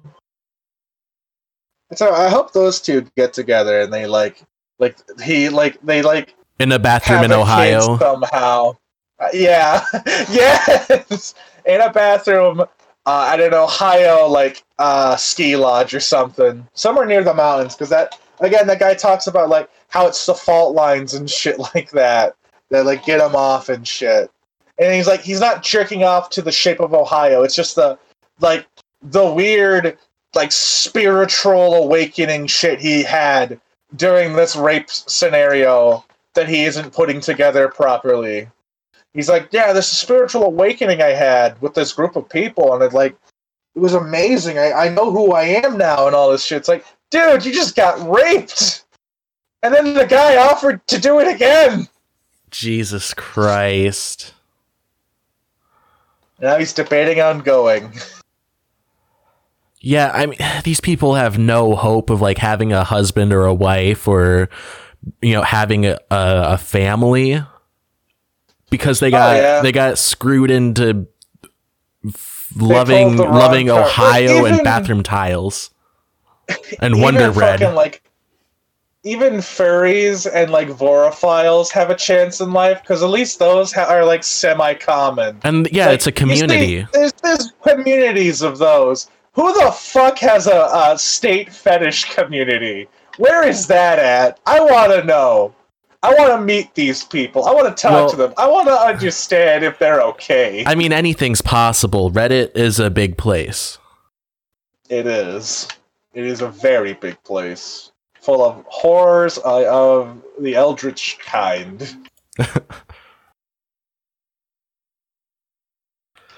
So 1.95 2.13
I 2.13 2.29
hope 2.29 2.53
those 2.53 2.79
two 2.81 3.07
get 3.17 3.33
together 3.33 3.79
and 3.81 3.91
they 3.91 4.05
like, 4.05 4.43
like 4.79 4.97
he 5.21 5.49
like 5.49 5.79
they 5.81 6.01
like 6.01 6.35
In 6.59 6.71
a 6.71 6.79
bathroom 6.79 7.23
in 7.23 7.31
Ohio. 7.31 7.97
somehow. 7.97 8.77
Uh, 9.19 9.27
yeah, 9.33 9.83
yes, 10.05 11.35
in 11.65 11.81
a 11.81 11.91
bathroom 11.91 12.61
uh, 13.05 13.29
at 13.33 13.41
an 13.41 13.53
Ohio 13.53 14.27
like 14.27 14.63
uh, 14.79 15.15
ski 15.17 15.55
lodge 15.57 15.93
or 15.93 15.99
something, 15.99 16.65
somewhere 16.73 17.05
near 17.05 17.23
the 17.23 17.33
mountains. 17.33 17.75
Because 17.75 17.89
that 17.89 18.17
again, 18.39 18.65
that 18.67 18.79
guy 18.79 18.93
talks 18.93 19.27
about 19.27 19.49
like 19.49 19.69
how 19.89 20.07
it's 20.07 20.25
the 20.25 20.33
fault 20.33 20.73
lines 20.73 21.13
and 21.13 21.29
shit 21.41 21.59
like 21.59 21.91
that 21.91 22.35
that 22.69 22.85
like 22.85 23.03
get 23.05 23.19
him 23.19 23.35
off 23.35 23.69
and 23.69 23.87
shit. 23.87 24.31
And 24.77 24.93
he's 24.93 25.07
like, 25.07 25.21
he's 25.21 25.41
not 25.41 25.61
jerking 25.63 26.03
off 26.03 26.29
to 26.29 26.41
the 26.41 26.51
shape 26.51 26.79
of 26.79 26.93
Ohio. 26.93 27.43
It's 27.43 27.55
just 27.55 27.75
the 27.75 27.99
like 28.39 28.65
the 29.01 29.25
weird 29.25 29.97
like 30.35 30.51
spiritual 30.51 31.73
awakening 31.75 32.47
shit 32.47 32.79
he 32.79 33.03
had 33.03 33.59
during 33.95 34.33
this 34.33 34.55
rape 34.55 34.89
scenario 34.89 36.03
that 36.33 36.47
he 36.47 36.63
isn't 36.63 36.93
putting 36.93 37.19
together 37.19 37.67
properly. 37.67 38.47
He's 39.13 39.29
like, 39.29 39.49
yeah, 39.51 39.73
this 39.73 39.91
spiritual 39.91 40.43
awakening 40.43 41.01
I 41.01 41.09
had 41.09 41.59
with 41.61 41.73
this 41.73 41.93
group 41.93 42.15
of 42.15 42.29
people, 42.29 42.73
and 42.73 42.83
it 42.83 42.93
like 42.93 43.15
it 43.75 43.79
was 43.79 43.93
amazing. 43.93 44.57
I, 44.57 44.71
I 44.71 44.89
know 44.89 45.11
who 45.11 45.33
I 45.33 45.43
am 45.43 45.77
now 45.77 46.07
and 46.07 46.15
all 46.15 46.31
this 46.31 46.45
shit. 46.45 46.57
It's 46.57 46.67
like, 46.67 46.85
dude, 47.09 47.45
you 47.45 47.53
just 47.53 47.75
got 47.75 48.07
raped. 48.09 48.85
And 49.63 49.73
then 49.73 49.93
the 49.93 50.05
guy 50.05 50.37
offered 50.37 50.85
to 50.87 50.99
do 50.99 51.19
it 51.19 51.27
again. 51.27 51.87
Jesus 52.51 53.13
Christ. 53.13 54.33
Now 56.39 56.57
he's 56.57 56.73
debating 56.73 57.21
on 57.21 57.39
going. 57.39 57.91
Yeah, 59.81 60.11
I 60.13 60.25
mean, 60.25 60.39
these 60.63 60.81
people 60.81 61.15
have 61.15 61.37
no 61.37 61.75
hope 61.75 62.09
of 62.09 62.21
like 62.21 62.37
having 62.37 62.73
a 62.73 62.83
husband 62.83 63.33
or 63.33 63.45
a 63.45 63.53
wife 63.53 64.07
or 64.07 64.49
you 65.21 65.33
know 65.33 65.41
having 65.41 65.85
a, 65.85 65.97
a, 66.11 66.57
family 66.57 67.41
because 68.69 68.99
they 68.99 69.07
oh, 69.07 69.11
got 69.11 69.37
yeah. 69.37 69.61
they 69.61 69.71
got 69.71 69.97
screwed 69.97 70.51
into 70.51 71.07
f- 72.05 72.51
loving 72.57 73.15
pulled 73.15 73.19
the 73.19 73.23
wrong 73.23 73.35
loving 73.35 73.67
card. 73.67 73.85
Ohio 73.85 74.45
and 74.45 74.63
bathroom 74.63 75.03
tiles 75.03 75.69
and 76.81 77.01
Wonder 77.01 77.21
even 77.21 77.33
Bread. 77.33 77.59
fucking, 77.59 77.75
like 77.75 78.03
even 79.03 79.35
furries 79.35 80.29
and 80.31 80.51
like 80.51 80.67
vorophiles 80.67 81.71
have 81.71 81.89
a 81.89 81.95
chance 81.95 82.41
in 82.41 82.51
life 82.51 82.81
because 82.81 83.01
at 83.01 83.09
least 83.09 83.39
those 83.39 83.71
ha- 83.71 83.85
are 83.85 84.03
like 84.03 84.23
semi-common. 84.25 85.39
and 85.43 85.69
yeah, 85.71 85.85
Like, 85.87 85.95
it's 85.95 86.07
a 86.07 86.09
you 86.09 86.15
see, 86.15 86.19
community. 86.19 86.87
there's 86.91 87.13
there's 87.23 87.53
communities 87.65 88.41
of 88.41 88.57
those. 88.57 89.07
Who 89.39 89.53
the 89.53 89.71
fuck 89.71 90.17
has 90.19 90.47
a, 90.47 90.67
a 90.73 90.99
state 90.99 91.49
fetish 91.53 92.13
community? 92.13 92.89
Where 93.15 93.47
is 93.47 93.67
that 93.67 93.97
at? 93.97 94.37
I 94.45 94.59
want 94.59 94.91
to 94.91 95.01
know. 95.05 95.55
I 96.03 96.13
want 96.13 96.31
to 96.33 96.41
meet 96.41 96.75
these 96.75 97.05
people. 97.05 97.45
I 97.45 97.53
want 97.53 97.65
to 97.73 97.81
talk 97.81 97.91
Well- 97.93 98.09
to 98.09 98.17
them. 98.17 98.33
I 98.37 98.49
want 98.49 98.67
to 98.67 98.73
understand 98.73 99.63
if 99.63 99.79
they're 99.79 100.01
okay. 100.01 100.65
I 100.67 100.75
mean, 100.75 100.91
anything's 100.91 101.41
possible. 101.41 102.11
Reddit 102.11 102.51
is 102.53 102.81
a 102.81 102.89
big 102.89 103.17
place. 103.17 103.77
It 104.89 105.07
is. 105.07 105.69
It 106.13 106.25
is 106.25 106.41
a 106.41 106.49
very 106.49 106.91
big 106.95 107.23
place, 107.23 107.93
full 108.19 108.43
of 108.43 108.65
horrors 108.67 109.37
uh, 109.37 109.65
of 109.69 110.21
the 110.41 110.55
eldritch 110.55 111.17
kind. 111.25 111.95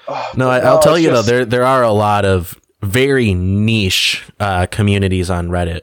Oh, 0.08 0.32
No, 0.36 0.50
I, 0.50 0.60
I'll 0.60 0.80
tell 0.80 0.98
you 1.00 1.10
just- 1.10 1.26
though, 1.28 1.32
there 1.32 1.46
there 1.46 1.64
are 1.64 1.84
a 1.84 1.92
lot 1.92 2.26
of 2.26 2.60
very 2.82 3.34
niche 3.34 4.24
uh, 4.40 4.66
communities 4.68 5.30
on 5.30 5.50
Reddit. 5.50 5.82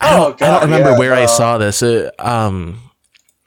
I 0.00 0.14
Oh, 0.16 0.16
don't, 0.30 0.34
I 0.34 0.36
God, 0.38 0.50
don't 0.60 0.62
remember 0.70 0.90
yeah, 0.92 0.98
where 0.98 1.14
I 1.14 1.24
uh, 1.24 1.28
saw 1.28 1.58
this. 1.58 1.82
It, 1.82 2.12
um, 2.20 2.80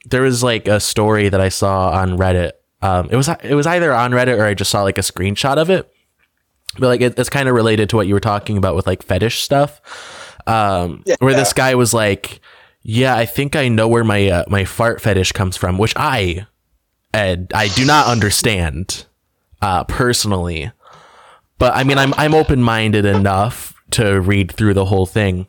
there 0.06 0.22
was 0.24 0.42
like 0.44 0.68
a 0.68 0.80
story 0.80 1.30
that 1.30 1.40
I 1.42 1.50
saw 1.50 1.92
on 1.92 2.18
Reddit. 2.18 2.52
Um, 2.82 3.10
it 3.12 3.16
was 3.16 3.28
it 3.44 3.56
was 3.56 3.68
either 3.68 3.94
on 3.94 4.12
Reddit 4.12 4.38
or 4.38 4.46
I 4.46 4.54
just 4.54 4.72
saw 4.72 4.84
like 4.84 4.98
a 4.98 5.02
screenshot 5.02 5.58
of 5.58 5.70
it. 5.70 5.92
But 6.78 6.88
like 6.88 7.02
it, 7.02 7.20
it's 7.20 7.30
kind 7.30 7.50
of 7.50 7.56
related 7.56 7.90
to 7.90 7.96
what 7.96 8.08
you 8.08 8.14
were 8.14 8.20
talking 8.20 8.58
about 8.58 8.76
with 8.76 8.88
like 8.88 9.04
fetish 9.04 9.42
stuff. 9.42 9.82
Um, 10.48 11.04
Yeah. 11.06 11.16
where 11.20 11.34
this 11.34 11.52
guy 11.54 11.76
was 11.76 11.94
like, 11.94 12.40
"Yeah, 12.82 13.16
I 13.16 13.26
think 13.26 13.56
I 13.56 13.68
know 13.68 13.88
where 13.88 14.04
my 14.04 14.28
uh, 14.30 14.44
my 14.48 14.66
fart 14.66 15.02
fetish 15.02 15.34
comes 15.34 15.58
from," 15.58 15.78
which 15.78 15.94
I, 15.96 16.48
Ed, 17.14 17.52
I 17.54 17.68
do 17.68 17.86
not 17.86 18.08
understand 18.08 19.06
uh, 19.62 19.84
personally. 19.84 20.72
But 21.60 21.76
I 21.76 21.84
mean, 21.84 21.98
I'm 21.98 22.14
I'm 22.16 22.34
open 22.34 22.62
minded 22.64 23.06
enough 23.06 23.74
to 23.92 24.20
read 24.20 24.52
through 24.52 24.74
the 24.74 24.86
whole 24.86 25.06
thing, 25.06 25.48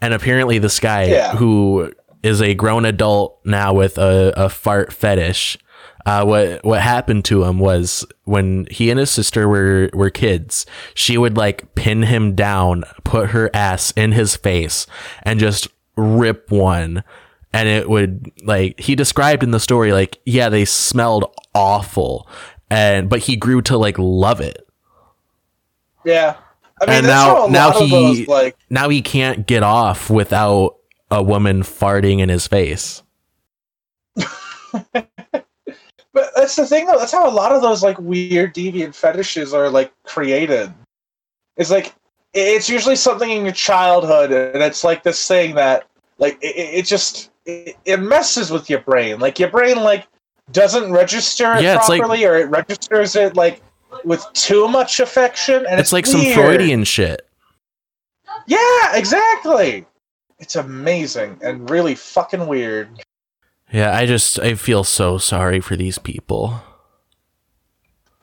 and 0.00 0.12
apparently 0.14 0.58
this 0.58 0.80
guy 0.80 1.04
Yeah. 1.04 1.36
who 1.36 1.92
is 2.22 2.40
a 2.40 2.54
grown 2.54 2.84
adult 2.84 3.38
now 3.44 3.72
with 3.74 3.98
a, 3.98 4.32
a 4.36 4.48
fart 4.48 4.92
fetish. 4.92 5.58
Uh, 6.04 6.24
what 6.24 6.64
what 6.64 6.80
happened 6.80 7.24
to 7.26 7.44
him 7.44 7.58
was 7.60 8.04
when 8.24 8.66
he 8.70 8.90
and 8.90 8.98
his 8.98 9.10
sister 9.10 9.48
were 9.48 9.88
were 9.92 10.10
kids, 10.10 10.66
she 10.94 11.16
would 11.16 11.36
like 11.36 11.74
pin 11.76 12.02
him 12.02 12.34
down, 12.34 12.82
put 13.04 13.30
her 13.30 13.48
ass 13.54 13.92
in 13.96 14.10
his 14.12 14.34
face, 14.36 14.86
and 15.22 15.38
just 15.38 15.68
rip 15.96 16.50
one. 16.50 17.04
And 17.52 17.68
it 17.68 17.88
would 17.90 18.32
like 18.42 18.80
he 18.80 18.94
described 18.96 19.42
in 19.42 19.50
the 19.52 19.60
story 19.60 19.92
like 19.92 20.18
yeah 20.24 20.48
they 20.48 20.64
smelled 20.64 21.24
awful, 21.54 22.26
and 22.70 23.08
but 23.08 23.20
he 23.20 23.36
grew 23.36 23.60
to 23.62 23.76
like 23.76 23.96
love 23.98 24.40
it. 24.40 24.66
Yeah. 26.04 26.36
I 26.80 26.86
mean, 26.86 26.96
And 26.96 27.06
now- 27.06 27.46
now 27.48 27.70
he- 27.72 27.90
those, 27.90 28.28
like, 28.28 28.56
Now 28.70 28.88
he 28.88 29.02
can't 29.02 29.46
get 29.46 29.62
off 29.62 30.10
without 30.10 30.76
a 31.10 31.22
woman 31.22 31.62
farting 31.62 32.18
in 32.20 32.28
his 32.28 32.46
face. 32.46 33.02
but 34.16 35.06
that's 36.36 36.56
the 36.56 36.66
thing, 36.66 36.86
though. 36.86 36.98
That's 36.98 37.12
how 37.12 37.28
a 37.28 37.30
lot 37.30 37.52
of 37.52 37.62
those, 37.62 37.82
like, 37.82 37.98
weird 37.98 38.54
deviant 38.54 38.94
fetishes 38.94 39.54
are, 39.54 39.68
like, 39.70 39.92
created. 40.04 40.72
It's 41.56 41.70
like, 41.70 41.94
it's 42.34 42.68
usually 42.68 42.96
something 42.96 43.30
in 43.30 43.44
your 43.44 43.52
childhood, 43.54 44.32
and 44.32 44.62
it's 44.62 44.84
like 44.84 45.02
this 45.02 45.26
thing 45.28 45.54
that, 45.54 45.86
like, 46.18 46.38
it, 46.42 46.56
it 46.56 46.86
just, 46.86 47.30
it, 47.44 47.76
it 47.84 48.00
messes 48.00 48.50
with 48.50 48.68
your 48.70 48.80
brain. 48.80 49.20
Like, 49.20 49.38
your 49.38 49.50
brain, 49.50 49.76
like, 49.76 50.06
doesn't 50.50 50.92
register 50.92 51.54
it 51.54 51.62
Yeah, 51.62 51.76
it's 51.76 51.88
like- 51.88 52.00
properly, 52.00 52.24
or 52.24 52.36
it 52.36 52.48
registers 52.48 53.14
it, 53.16 53.36
like, 53.36 53.60
with 54.04 54.26
too 54.32 54.68
much 54.68 55.00
affection, 55.00 55.66
and 55.66 55.80
It's, 55.80 55.88
it's, 55.88 55.92
like 55.92 56.06
some. 56.06 56.20
Freudian 56.32 56.84
shit. 56.84 57.26
Yeah, 58.46 58.96
exactly. 58.96 59.86
It's 60.38 60.56
amazing 60.56 61.38
and 61.42 61.70
really 61.70 61.94
fucking 61.94 62.46
weird. 62.46 63.04
Yeah, 63.72 63.96
I 63.96 64.06
just 64.06 64.38
I 64.38 64.54
feel 64.54 64.84
so 64.84 65.18
sorry 65.18 65.60
for 65.60 65.76
these 65.76 65.98
people. 65.98 66.60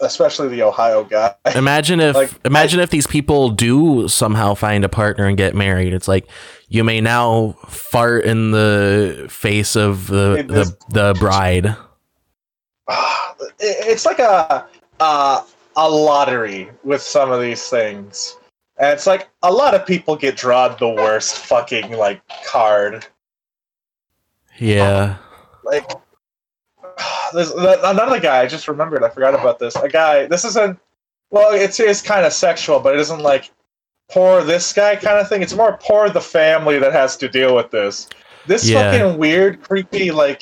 Especially 0.01 0.47
the 0.47 0.63
Ohio 0.63 1.03
guy. 1.03 1.35
Imagine 1.55 1.99
if 1.99 2.15
Like, 2.15 2.31
imagine 2.45 2.79
if 2.79 2.89
these 2.89 3.07
people 3.07 3.49
do 3.49 4.07
somehow 4.07 4.53
find 4.53 4.85
a 4.85 4.89
partner 4.89 5.25
and 5.25 5.37
get 5.37 5.55
married. 5.55 5.93
It's 5.93 6.07
like 6.07 6.29
you 6.69 6.85
may 6.85 7.01
now 7.01 7.57
fart 7.67 8.23
in 8.23 8.51
the 8.51 9.27
face 9.29 9.75
of 9.75 10.07
the 10.07 10.43
the, 10.47 10.77
the 10.89 11.13
bride. 11.19 11.75
It's 13.61 14.05
like 14.05 14.19
a 14.19 14.65
uh, 15.01 15.41
a 15.79 15.89
lottery 15.89 16.69
with 16.83 17.01
some 17.01 17.31
of 17.31 17.39
these 17.41 17.69
things. 17.69 18.35
And 18.77 18.91
it's 18.91 19.07
like 19.07 19.29
a 19.43 19.51
lot 19.51 19.73
of 19.73 19.85
people 19.85 20.17
get 20.17 20.35
drawn 20.35 20.75
the 20.77 20.89
worst 20.89 21.37
fucking 21.37 21.93
like 21.93 22.21
card. 22.45 23.05
Yeah. 24.57 25.17
Like 25.63 25.89
there's 27.33 27.51
another 27.51 28.19
guy 28.19 28.41
I 28.41 28.47
just 28.47 28.67
remembered. 28.67 29.03
I 29.03 29.09
forgot 29.09 29.33
about 29.33 29.59
this. 29.59 29.75
A 29.77 29.87
guy. 29.87 30.27
This 30.27 30.43
isn't. 30.43 30.77
Well, 31.31 31.53
it's 31.53 31.79
it's 31.79 32.01
kind 32.01 32.25
of 32.25 32.33
sexual, 32.33 32.79
but 32.81 32.95
it 32.95 32.99
isn't 32.99 33.21
like 33.21 33.49
poor 34.09 34.43
this 34.43 34.73
guy 34.73 34.97
kind 34.97 35.17
of 35.17 35.29
thing. 35.29 35.41
It's 35.41 35.53
more 35.53 35.77
poor 35.81 36.09
the 36.09 36.21
family 36.21 36.77
that 36.79 36.91
has 36.91 37.15
to 37.17 37.29
deal 37.29 37.55
with 37.55 37.71
this. 37.71 38.09
This 38.47 38.67
Yeah. 38.67 38.91
fucking 38.91 39.17
weird, 39.17 39.61
creepy, 39.61 40.11
like 40.11 40.41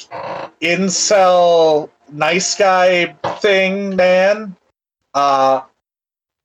incel 0.62 1.90
nice 2.12 2.56
guy 2.56 3.16
thing, 3.40 3.96
man. 3.96 4.56
Uh, 5.18 5.64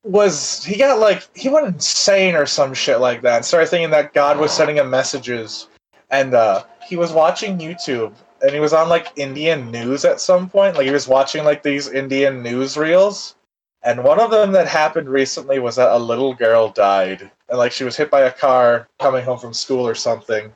was 0.02 0.64
he 0.64 0.78
got 0.78 0.98
like 0.98 1.28
he 1.36 1.50
went 1.50 1.66
insane 1.66 2.34
or 2.34 2.46
some 2.46 2.72
shit 2.72 3.00
like 3.00 3.20
that 3.20 3.36
and 3.36 3.44
started 3.44 3.68
thinking 3.68 3.90
that 3.90 4.14
God 4.14 4.38
was 4.38 4.50
sending 4.50 4.78
him 4.78 4.88
messages, 4.88 5.68
and 6.08 6.32
uh, 6.32 6.64
he 6.88 6.96
was 6.96 7.12
watching 7.12 7.58
YouTube 7.58 8.14
and 8.40 8.50
he 8.50 8.60
was 8.60 8.72
on 8.72 8.88
like 8.88 9.12
Indian 9.16 9.70
news 9.70 10.06
at 10.06 10.20
some 10.20 10.48
point. 10.48 10.74
Like 10.74 10.86
he 10.86 10.90
was 10.92 11.06
watching 11.06 11.44
like 11.44 11.62
these 11.62 11.88
Indian 11.88 12.42
news 12.42 12.78
reels, 12.78 13.34
and 13.82 14.02
one 14.02 14.18
of 14.18 14.30
them 14.30 14.52
that 14.52 14.66
happened 14.66 15.10
recently 15.10 15.58
was 15.58 15.76
that 15.76 15.94
a 15.94 15.98
little 15.98 16.32
girl 16.32 16.70
died, 16.70 17.30
and 17.50 17.58
like 17.58 17.72
she 17.72 17.84
was 17.84 17.96
hit 17.96 18.10
by 18.10 18.22
a 18.22 18.32
car 18.32 18.88
coming 18.98 19.22
home 19.22 19.38
from 19.38 19.52
school 19.52 19.86
or 19.86 19.94
something. 19.94 20.50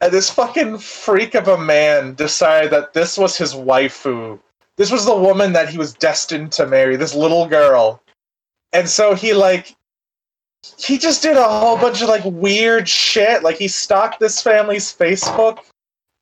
And 0.00 0.12
this 0.12 0.30
fucking 0.30 0.78
freak 0.78 1.34
of 1.34 1.48
a 1.48 1.58
man 1.58 2.14
decided 2.14 2.70
that 2.70 2.92
this 2.92 3.18
was 3.18 3.36
his 3.36 3.54
waifu. 3.54 4.38
This 4.78 4.90
was 4.90 5.04
the 5.04 5.14
woman 5.14 5.52
that 5.52 5.68
he 5.68 5.76
was 5.76 5.92
destined 5.92 6.52
to 6.52 6.66
marry, 6.66 6.96
this 6.96 7.14
little 7.14 7.46
girl. 7.46 8.00
And 8.72 8.88
so 8.88 9.14
he 9.14 9.34
like 9.34 9.74
he 10.78 10.98
just 10.98 11.22
did 11.22 11.36
a 11.36 11.42
whole 11.48 11.76
bunch 11.76 12.00
of 12.00 12.08
like 12.08 12.24
weird 12.24 12.88
shit. 12.88 13.42
Like 13.42 13.56
he 13.56 13.68
stalked 13.68 14.18
this 14.20 14.40
family's 14.40 14.92
Facebook. 14.96 15.58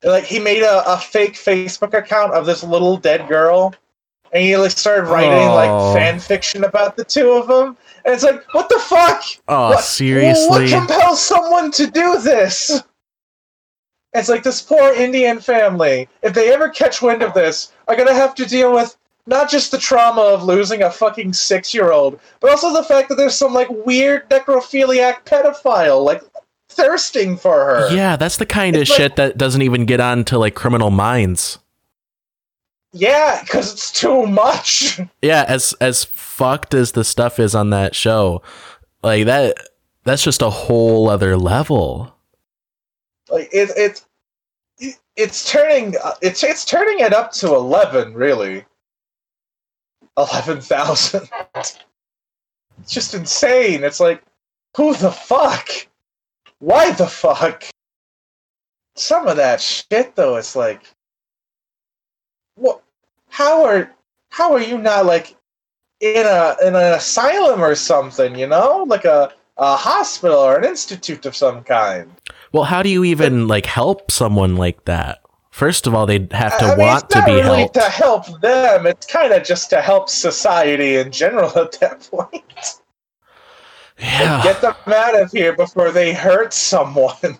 Like 0.03 0.25
he 0.25 0.39
made 0.39 0.63
a, 0.63 0.83
a 0.91 0.97
fake 0.97 1.33
Facebook 1.33 1.93
account 1.93 2.33
of 2.33 2.45
this 2.45 2.63
little 2.63 2.97
dead 2.97 3.27
girl. 3.29 3.73
And 4.33 4.43
he 4.43 4.57
like 4.57 4.71
started 4.71 5.09
writing 5.09 5.31
Oh. 5.31 5.55
like 5.55 5.95
fan 5.97 6.19
fiction 6.19 6.63
about 6.65 6.97
the 6.97 7.05
two 7.05 7.31
of 7.31 7.47
them. 7.47 7.77
And 8.05 8.13
it's 8.13 8.23
like, 8.23 8.43
what 8.53 8.69
the 8.69 8.79
fuck? 8.79 9.23
Oh, 9.47 9.69
What- 9.69 9.83
seriously? 9.83 10.47
What 10.49 10.69
compels 10.69 11.21
someone 11.21 11.71
to 11.71 11.87
do 11.87 12.19
this? 12.21 12.81
It's 14.13 14.29
like 14.29 14.43
this 14.43 14.61
poor 14.61 14.93
Indian 14.93 15.39
family, 15.39 16.07
if 16.23 16.33
they 16.33 16.51
ever 16.53 16.69
catch 16.69 17.01
wind 17.01 17.21
of 17.21 17.33
this, 17.33 17.71
are 17.87 17.95
gonna 17.95 18.13
have 18.13 18.33
to 18.35 18.45
deal 18.45 18.73
with 18.73 18.95
not 19.27 19.49
just 19.49 19.71
the 19.71 19.77
trauma 19.77 20.21
of 20.21 20.43
losing 20.43 20.81
a 20.83 20.89
fucking 20.91 21.33
six 21.33 21.73
year 21.73 21.91
old, 21.91 22.19
but 22.39 22.49
also 22.49 22.73
the 22.73 22.83
fact 22.83 23.09
that 23.09 23.15
there's 23.15 23.35
some 23.35 23.53
like 23.53 23.67
weird 23.69 24.29
necrophiliac 24.29 25.25
pedophile 25.25 26.03
like 26.03 26.23
thirsting 26.69 27.37
for 27.37 27.65
her. 27.65 27.93
Yeah, 27.93 28.15
that's 28.15 28.37
the 28.37 28.45
kind 28.45 28.75
of 28.75 28.87
like- 28.87 28.97
shit 28.97 29.15
that 29.17 29.37
doesn't 29.37 29.61
even 29.61 29.85
get 29.85 29.99
on 29.99 30.23
to 30.25 30.37
like 30.37 30.55
criminal 30.55 30.89
minds. 30.91 31.59
Yeah, 32.93 33.41
because 33.43 33.73
it's 33.73 33.91
too 33.91 34.25
much. 34.25 34.99
Yeah, 35.21 35.43
as 35.47 35.73
as 35.81 36.03
fucked 36.05 36.73
as 36.73 36.93
the 36.93 37.03
stuff 37.03 37.39
is 37.39 37.53
on 37.53 37.69
that 37.71 37.93
show, 37.95 38.41
like 39.03 39.25
that 39.25 39.57
that's 40.03 40.23
just 40.23 40.41
a 40.41 40.49
whole 40.49 41.09
other 41.09 41.37
level. 41.37 42.15
Like 43.29 43.49
it, 43.51 43.69
it, 43.75 44.05
it 44.79 44.97
it's 45.15 45.49
turning 45.49 45.95
it's 46.21 46.43
it's 46.43 46.65
turning 46.65 46.99
it 46.99 47.13
up 47.13 47.31
to 47.33 47.47
eleven, 47.47 48.13
really. 48.13 48.65
Eleven 50.17 50.61
thousand. 50.61 51.29
it's 51.55 51.77
just 52.87 53.13
insane. 53.13 53.83
It's 53.83 53.99
like, 53.99 54.23
who 54.75 54.95
the 54.95 55.11
fuck? 55.11 55.69
Why 56.59 56.91
the 56.91 57.07
fuck? 57.07 57.63
Some 58.95 59.27
of 59.27 59.37
that 59.37 59.61
shit, 59.61 60.15
though, 60.15 60.37
it's 60.37 60.55
like, 60.55 60.81
what? 62.55 62.81
How 63.29 63.63
are 63.65 63.91
how 64.29 64.53
are 64.53 64.61
you 64.61 64.77
not 64.77 65.05
like 65.05 65.35
in 65.99 66.25
a 66.25 66.55
in 66.61 66.75
an 66.75 66.93
asylum 66.93 67.61
or 67.61 67.75
something? 67.75 68.35
You 68.35 68.47
know, 68.47 68.85
like 68.87 69.05
a 69.05 69.33
a 69.57 69.75
hospital 69.75 70.37
or 70.37 70.57
an 70.57 70.65
institute 70.65 71.25
of 71.25 71.35
some 71.35 71.63
kind. 71.63 72.11
Well, 72.53 72.63
how 72.63 72.81
do 72.83 72.89
you 72.89 73.03
even 73.03 73.47
like 73.47 73.65
help 73.65 74.11
someone 74.11 74.55
like 74.55 74.85
that? 74.85 75.19
First 75.51 75.87
of 75.87 75.95
all, 75.95 76.05
they'd 76.05 76.31
have 76.33 76.57
to 76.59 76.65
I 76.65 76.69
mean, 76.69 76.77
want 76.79 77.03
it's 77.05 77.13
to 77.13 77.19
not 77.19 77.25
be 77.27 77.33
really 77.33 77.57
helped. 77.59 77.73
to 77.75 77.81
help 77.81 78.41
them. 78.41 78.85
It's 78.85 79.05
kind 79.07 79.33
of 79.33 79.43
just 79.43 79.69
to 79.71 79.81
help 79.81 80.07
society 80.09 80.97
in 80.97 81.11
general 81.11 81.49
at 81.57 81.71
that 81.79 82.01
point. 82.11 82.43
yeah. 83.97 84.43
Get 84.43 84.61
them 84.61 84.75
out 84.87 85.19
of 85.19 85.31
here 85.31 85.55
before 85.55 85.91
they 85.91 86.13
hurt 86.13 86.53
someone. 86.53 87.39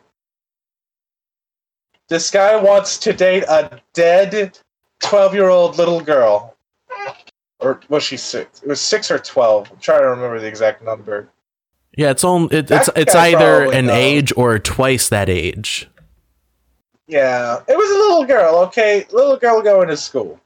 This 2.10 2.32
guy 2.32 2.56
wants 2.56 2.98
to 3.00 3.14
date 3.14 3.44
a 3.44 3.82
dead 3.94 4.58
12 5.02 5.34
year 5.34 5.50
old 5.50 5.78
little 5.78 6.00
girl. 6.02 6.56
Or 7.60 7.82
was 7.90 8.04
she 8.04 8.18
six? 8.18 8.62
It 8.62 8.68
was 8.70 8.80
six 8.80 9.12
or 9.12 9.20
12. 9.20 9.72
I'm 9.72 9.78
trying 9.80 10.02
to 10.02 10.08
remember 10.08 10.40
the 10.40 10.48
exact 10.48 10.84
number. 10.84 11.30
Yeah, 11.98 12.12
it's 12.12 12.24
on. 12.24 12.48
It, 12.52 12.70
it's 12.70 12.90
it's 12.96 13.16
either 13.16 13.72
an 13.72 13.88
knows. 13.88 13.96
age 13.96 14.34
or 14.38 14.60
twice 14.60 15.10
that 15.10 15.30
age. 15.30 15.90
Yeah, 17.08 17.62
it 17.68 17.76
was 17.76 17.90
a 17.90 17.94
little 17.94 18.26
girl, 18.26 18.56
okay? 18.68 19.08
Little 19.12 19.36
girl 19.36 19.62
going 19.64 19.88
to 19.88 19.98
school. 19.98 20.40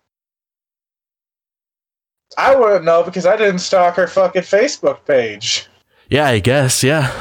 I 2.37 2.55
wouldn't 2.55 2.85
know 2.85 3.03
because 3.03 3.25
I 3.25 3.35
didn't 3.35 3.59
stalk 3.59 3.95
her 3.95 4.07
fucking 4.07 4.43
Facebook 4.43 5.03
page. 5.05 5.67
Yeah, 6.09 6.27
I 6.27 6.39
guess. 6.39 6.83
Yeah. 6.83 7.11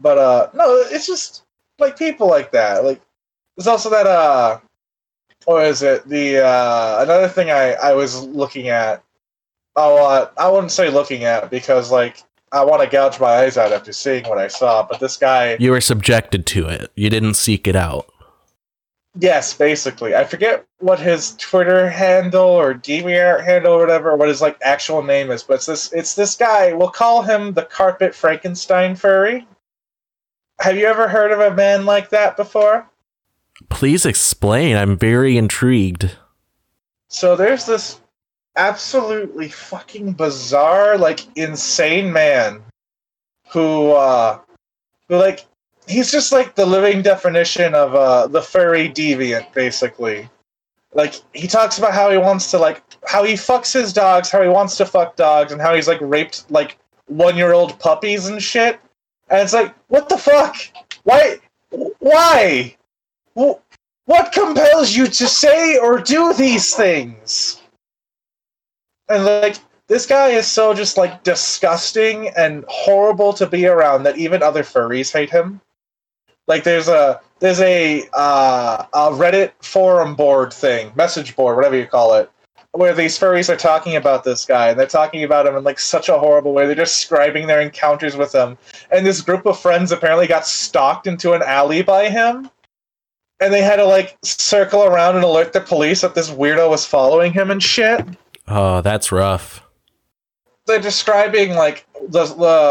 But 0.00 0.16
uh 0.18 0.48
no, 0.54 0.76
it's 0.90 1.06
just 1.06 1.44
like 1.78 1.98
people 1.98 2.28
like 2.28 2.52
that. 2.52 2.84
Like 2.84 3.02
there's 3.56 3.66
also 3.66 3.90
that 3.90 4.06
uh 4.06 4.60
what 5.44 5.66
is 5.66 5.82
it? 5.82 6.08
The 6.08 6.38
uh 6.44 7.02
another 7.02 7.28
thing 7.28 7.50
I 7.50 7.72
I 7.74 7.92
was 7.92 8.22
looking 8.24 8.68
at. 8.68 9.02
Oh, 9.76 9.96
uh, 10.06 10.30
I 10.36 10.48
wouldn't 10.48 10.72
say 10.72 10.88
looking 10.90 11.24
at 11.24 11.50
because 11.50 11.90
like 11.90 12.22
I 12.52 12.64
want 12.64 12.82
to 12.82 12.88
gouge 12.88 13.18
my 13.18 13.26
eyes 13.38 13.56
out 13.58 13.72
after 13.72 13.92
seeing 13.92 14.24
what 14.28 14.38
I 14.38 14.48
saw. 14.48 14.86
But 14.86 15.00
this 15.00 15.16
guy, 15.16 15.56
You 15.58 15.72
were 15.72 15.80
subjected 15.80 16.46
to 16.46 16.68
it. 16.68 16.92
You 16.94 17.10
didn't 17.10 17.34
seek 17.34 17.66
it 17.66 17.74
out. 17.74 18.06
yes, 19.18 19.54
basically, 19.54 20.14
I 20.14 20.24
forget 20.24 20.64
what 20.78 21.00
his 21.00 21.34
Twitter 21.36 21.88
handle 21.88 22.44
or 22.46 22.74
DeviantArt 22.74 23.44
handle 23.44 23.72
or 23.74 23.78
whatever, 23.80 24.16
what 24.16 24.28
his 24.28 24.40
like 24.40 24.56
actual 24.62 25.02
name 25.02 25.30
is. 25.32 25.42
But 25.42 25.54
it's 25.54 25.66
this 25.66 25.92
it's 25.92 26.14
this 26.14 26.36
guy. 26.36 26.72
We'll 26.72 26.90
call 26.90 27.22
him 27.22 27.52
the 27.54 27.64
Carpet 27.64 28.14
Frankenstein 28.14 28.94
furry. 28.94 29.46
Have 30.60 30.76
you 30.76 30.86
ever 30.86 31.08
heard 31.08 31.32
of 31.32 31.40
a 31.40 31.52
man 31.54 31.84
like 31.84 32.10
that 32.10 32.36
before? 32.36 32.88
Please 33.68 34.06
explain. 34.06 34.76
I'm 34.76 34.96
very 34.96 35.36
intrigued. 35.36 36.12
So 37.08 37.34
there's 37.34 37.66
this 37.66 38.00
absolutely 38.56 39.48
fucking 39.48 40.12
bizarre, 40.12 40.96
like 40.98 41.20
insane 41.36 42.12
man 42.12 42.62
who 43.50 43.92
uh 43.92 44.38
who 45.08 45.16
like 45.16 45.46
he's 45.86 46.10
just 46.10 46.32
like 46.32 46.54
the 46.54 46.66
living 46.66 47.02
definition 47.02 47.74
of 47.74 47.94
uh 47.94 48.26
the 48.26 48.42
furry 48.42 48.88
deviant, 48.88 49.52
basically. 49.52 50.28
Like 50.92 51.14
he 51.32 51.48
talks 51.48 51.78
about 51.78 51.92
how 51.92 52.10
he 52.10 52.18
wants 52.18 52.50
to 52.52 52.58
like 52.58 52.82
how 53.06 53.24
he 53.24 53.34
fucks 53.34 53.72
his 53.72 53.92
dogs, 53.92 54.30
how 54.30 54.42
he 54.42 54.48
wants 54.48 54.76
to 54.78 54.86
fuck 54.86 55.16
dogs, 55.16 55.52
and 55.52 55.60
how 55.60 55.74
he's 55.74 55.88
like 55.88 56.00
raped 56.00 56.50
like 56.50 56.78
one 57.06 57.36
year 57.36 57.52
old 57.52 57.78
puppies 57.80 58.26
and 58.28 58.42
shit. 58.42 58.80
And 59.30 59.40
it's 59.40 59.52
like, 59.52 59.74
what 59.88 60.08
the 60.08 60.18
fuck? 60.18 60.56
Why? 61.04 61.36
Why? 61.98 62.76
Wh- 63.36 63.58
What 64.06 64.32
compels 64.32 64.94
you 64.94 65.06
to 65.06 65.26
say 65.26 65.78
or 65.78 65.98
do 65.98 66.32
these 66.34 66.74
things? 66.74 67.60
And 69.08 69.24
like 69.24 69.56
this 69.86 70.06
guy 70.06 70.28
is 70.28 70.50
so 70.50 70.72
just 70.72 70.96
like 70.96 71.22
disgusting 71.22 72.28
and 72.36 72.64
horrible 72.68 73.32
to 73.34 73.46
be 73.46 73.66
around 73.66 74.04
that 74.04 74.16
even 74.16 74.42
other 74.42 74.62
furries 74.62 75.12
hate 75.12 75.30
him. 75.30 75.60
Like 76.46 76.64
there's 76.64 76.88
a 76.88 77.20
there's 77.40 77.60
a 77.60 78.08
uh, 78.14 78.86
a 78.92 79.10
Reddit 79.10 79.52
forum 79.60 80.14
board 80.14 80.52
thing, 80.52 80.92
message 80.94 81.36
board, 81.36 81.56
whatever 81.56 81.76
you 81.76 81.86
call 81.86 82.14
it, 82.14 82.30
where 82.72 82.94
these 82.94 83.18
furries 83.18 83.52
are 83.52 83.56
talking 83.56 83.96
about 83.96 84.24
this 84.24 84.44
guy 84.44 84.68
and 84.68 84.78
they're 84.78 84.86
talking 84.86 85.22
about 85.22 85.46
him 85.46 85.56
in 85.56 85.64
like 85.64 85.78
such 85.78 86.08
a 86.08 86.18
horrible 86.18 86.54
way. 86.54 86.66
They're 86.66 86.74
describing 86.74 87.46
their 87.46 87.60
encounters 87.60 88.16
with 88.16 88.34
him. 88.34 88.56
And 88.90 89.04
this 89.04 89.20
group 89.20 89.44
of 89.46 89.58
friends 89.58 89.92
apparently 89.92 90.26
got 90.26 90.46
stalked 90.46 91.06
into 91.06 91.32
an 91.32 91.42
alley 91.42 91.82
by 91.82 92.08
him. 92.08 92.50
And 93.40 93.52
they 93.52 93.62
had 93.62 93.76
to 93.76 93.84
like 93.84 94.16
circle 94.22 94.84
around 94.84 95.16
and 95.16 95.24
alert 95.24 95.52
the 95.52 95.60
police 95.60 96.00
that 96.00 96.14
this 96.14 96.30
weirdo 96.30 96.70
was 96.70 96.86
following 96.86 97.32
him 97.32 97.50
and 97.50 97.62
shit 97.62 98.06
Oh, 98.48 98.80
that's 98.80 99.10
rough. 99.10 99.62
they're 100.66 100.78
describing 100.80 101.54
like 101.54 101.86
the, 102.08 102.26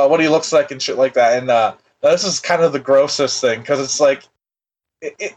what 0.10 0.20
he 0.20 0.28
looks 0.28 0.52
like 0.54 0.72
and 0.72 0.82
shit 0.82 0.98
like 0.98 1.14
that 1.14 1.38
and 1.40 1.50
uh 1.50 1.76
this 2.02 2.24
is 2.24 2.40
kind 2.40 2.62
of 2.62 2.74
the 2.74 2.80
grossest 2.80 3.40
thing 3.40 3.60
because 3.62 3.80
it's 3.80 4.00
like 4.00 4.24
it, 5.02 5.16
it 5.20 5.36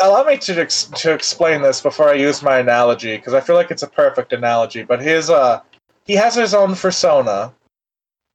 allow 0.00 0.24
me 0.24 0.36
to 0.38 0.60
ex- 0.60 0.84
to 0.96 1.12
explain 1.12 1.62
this 1.62 1.80
before 1.80 2.08
i 2.08 2.12
use 2.14 2.42
my 2.42 2.58
analogy 2.58 3.16
because 3.16 3.34
i 3.34 3.40
feel 3.40 3.56
like 3.56 3.70
it's 3.70 3.82
a 3.82 3.88
perfect 3.88 4.32
analogy 4.32 4.82
but 4.82 5.00
his 5.00 5.30
uh 5.30 5.60
he 6.04 6.14
has 6.14 6.34
his 6.34 6.54
own 6.54 6.74
persona 6.74 7.52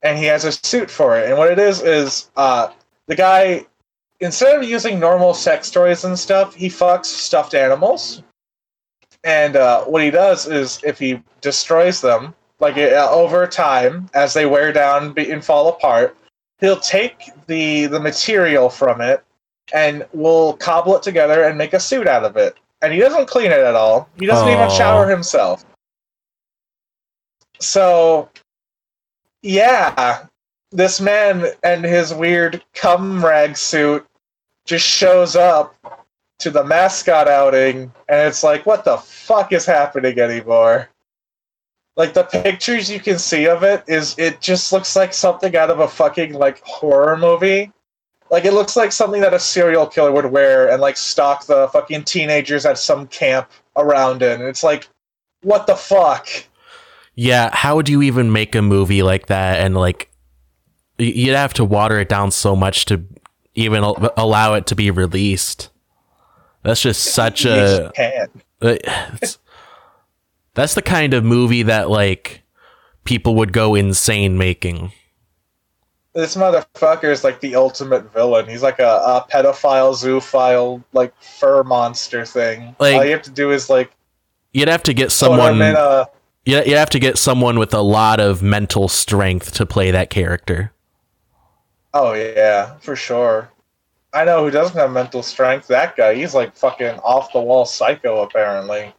and 0.02 0.18
he 0.18 0.26
has 0.26 0.44
a 0.46 0.52
suit 0.52 0.90
for 0.90 1.18
it 1.18 1.28
and 1.30 1.38
what 1.38 1.52
it 1.52 1.60
is 1.60 1.82
is 1.82 2.30
uh 2.38 2.70
the 3.08 3.16
guy 3.16 3.66
instead 4.22 4.56
of 4.58 4.64
using 4.68 5.00
normal 5.00 5.34
sex 5.34 5.70
toys 5.70 6.04
and 6.06 6.18
stuff 6.18 6.56
he 6.56 6.68
fucks 6.70 7.06
stuffed 7.06 7.54
animals 7.54 8.24
and 9.28 9.58
uh, 9.58 9.84
what 9.84 10.02
he 10.02 10.10
does 10.10 10.48
is 10.48 10.80
if 10.84 10.98
he 10.98 11.22
destroys 11.42 12.00
them 12.00 12.34
like 12.60 12.78
uh, 12.78 13.08
over 13.12 13.46
time 13.46 14.10
as 14.14 14.34
they 14.34 14.46
wear 14.46 14.72
down 14.72 15.14
and 15.18 15.44
fall 15.44 15.68
apart 15.68 16.16
he'll 16.60 16.80
take 16.80 17.30
the 17.48 17.86
the 17.88 18.00
material 18.00 18.70
from 18.70 19.02
it 19.02 19.24
and 19.74 20.06
will 20.14 20.54
cobble 20.54 20.96
it 20.96 21.04
together 21.04 21.44
and 21.44 21.58
make 21.58 21.74
a 21.74 21.80
suit 21.80 22.08
out 22.08 22.24
of 22.24 22.38
it. 22.38 22.56
And 22.82 22.94
he 22.94 23.00
doesn't 23.00 23.28
clean 23.28 23.48
it 23.48 23.60
at 23.60 23.76
all. 23.76 24.08
He 24.18 24.26
doesn't 24.26 24.48
even 24.48 24.70
shower 24.70 25.10
himself. 25.10 25.66
So 27.60 28.30
yeah 29.42 30.26
this 30.72 31.00
man 31.00 31.48
and 31.64 31.84
his 31.86 32.14
weird 32.14 32.64
cum 32.74 33.24
rag 33.24 33.56
suit 33.58 34.06
just 34.66 34.86
shows 34.86 35.36
up 35.36 35.76
to 36.40 36.52
the 36.52 36.64
mascot 36.64 37.28
outing 37.28 37.92
and 38.10 38.28
it's 38.28 38.44
like 38.44 38.66
what 38.66 38.86
the 38.86 38.98
fuck 38.98 39.52
is 39.52 39.66
happening 39.66 40.20
anymore? 40.20 40.90
Like 41.96 42.14
the 42.14 42.24
pictures 42.24 42.92
you 42.92 43.00
can 43.00 43.18
see 43.18 43.48
of 43.48 43.64
it 43.64 43.84
is 43.88 44.16
it 44.20 44.40
just 44.40 44.72
looks 44.72 44.96
like 44.96 45.14
something 45.14 45.56
out 45.56 45.72
of 45.72 45.80
a 45.80 45.88
fucking 45.88 46.34
like 46.34 46.62
horror 46.64 47.18
movie. 47.18 47.72
Like 48.30 48.46
it 48.46 48.54
looks 48.54 48.76
like 48.76 48.92
something 48.92 49.22
that 49.22 49.34
a 49.34 49.40
serial 49.40 49.88
killer 49.88 50.12
would 50.12 50.28
wear 50.28 50.70
and 50.70 50.82
like 50.82 50.98
stalk 50.98 51.48
the 51.48 51.70
fucking 51.70 52.04
teenagers 52.04 52.66
at 52.66 52.78
some 52.78 53.08
camp 53.08 53.50
around 53.76 54.22
in 54.22 54.40
and 54.40 54.50
it's 54.50 54.64
like 54.64 54.88
what 55.42 55.68
the 55.68 55.76
fuck? 55.76 56.28
Yeah, 57.16 57.50
how 57.52 57.76
would 57.76 57.90
you 57.90 58.04
even 58.04 58.32
make 58.32 58.54
a 58.54 58.62
movie 58.62 59.02
like 59.02 59.28
that? 59.28 59.60
And 59.60 59.76
like 59.76 60.12
you'd 61.00 61.36
have 61.36 61.54
to 61.56 61.66
water 61.66 62.00
it 62.00 62.10
down 62.10 62.32
so 62.32 62.56
much 62.56 62.86
to 62.86 63.04
even 63.56 63.84
al- 63.84 64.14
allow 64.18 64.54
it 64.54 64.68
to 64.68 64.76
be 64.76 64.92
released. 64.92 65.70
That's 66.68 66.82
just 66.82 67.04
such 67.14 67.46
a. 67.46 67.92
Uh, 68.62 68.76
that's 70.54 70.74
the 70.74 70.82
kind 70.82 71.14
of 71.14 71.24
movie 71.24 71.64
that 71.64 71.90
like 71.90 72.44
people 73.04 73.36
would 73.36 73.54
go 73.54 73.74
insane 73.76 74.38
making. 74.38 74.92
this 76.14 76.36
motherfucker 76.36 77.06
is 77.12 77.24
like 77.24 77.40
the 77.40 77.56
ultimate 77.56 78.12
villain. 78.12 78.48
He's 78.48 78.64
like 78.64 78.80
a, 78.80 78.84
a 78.88 79.26
pedophile, 79.32 79.94
zoophile, 79.94 80.84
like 80.94 81.14
fur 81.22 81.64
monster 81.64 82.26
thing. 82.26 82.76
Like- 82.80 82.96
All 82.96 83.06
you 83.06 83.12
have 83.12 83.22
to 83.24 83.32
do 83.32 83.52
is 83.52 83.70
like 83.70 83.92
You'd 84.54 84.68
have 84.68 84.84
to 84.84 84.94
get 84.94 85.12
someone. 85.12 85.54
him 85.56 85.62
in 85.62 85.76
a. 85.76 86.08
You 86.46 86.64
you 86.66 86.76
have 86.78 86.90
to 86.92 87.00
get 87.00 87.18
someone 87.18 87.60
with 87.60 87.74
a 87.74 87.82
lot 87.82 88.20
of 88.20 88.42
mental 88.42 88.88
strength 88.88 89.54
to 89.56 89.66
play 89.66 89.92
that 89.92 90.10
character. 90.10 90.72
Oh 91.94 92.14
yeah, 92.14 92.76
for 92.80 92.96
sure. 92.96 93.52
I 94.18 94.24
know 94.24 94.44
who 94.44 94.50
doesn't 94.50 94.76
have 94.76 94.92
mental 94.92 95.22
strength. 95.22 95.68
That 95.68 95.96
guy. 95.96 96.16
He's 96.16 96.34
like 96.34 96.56
fucking 96.56 96.98
off 97.04 97.32
the 97.34 97.40
wall 97.40 97.66
psycho. 97.66 98.24
Apparently. 98.24 98.92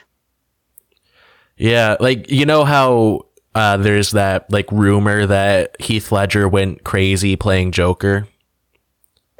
Yeah, 1.57 1.97
like 1.99 2.31
you 2.31 2.47
know 2.47 2.65
how 2.65 3.27
uh, 3.57 3.79
there's 3.79 4.13
that 4.13 4.49
like 4.53 4.71
rumor 4.71 5.27
that 5.27 5.75
Heath 5.81 6.13
Ledger 6.13 6.49
went 6.49 6.85
crazy 6.85 7.35
playing 7.35 7.73
Joker. 7.73 8.29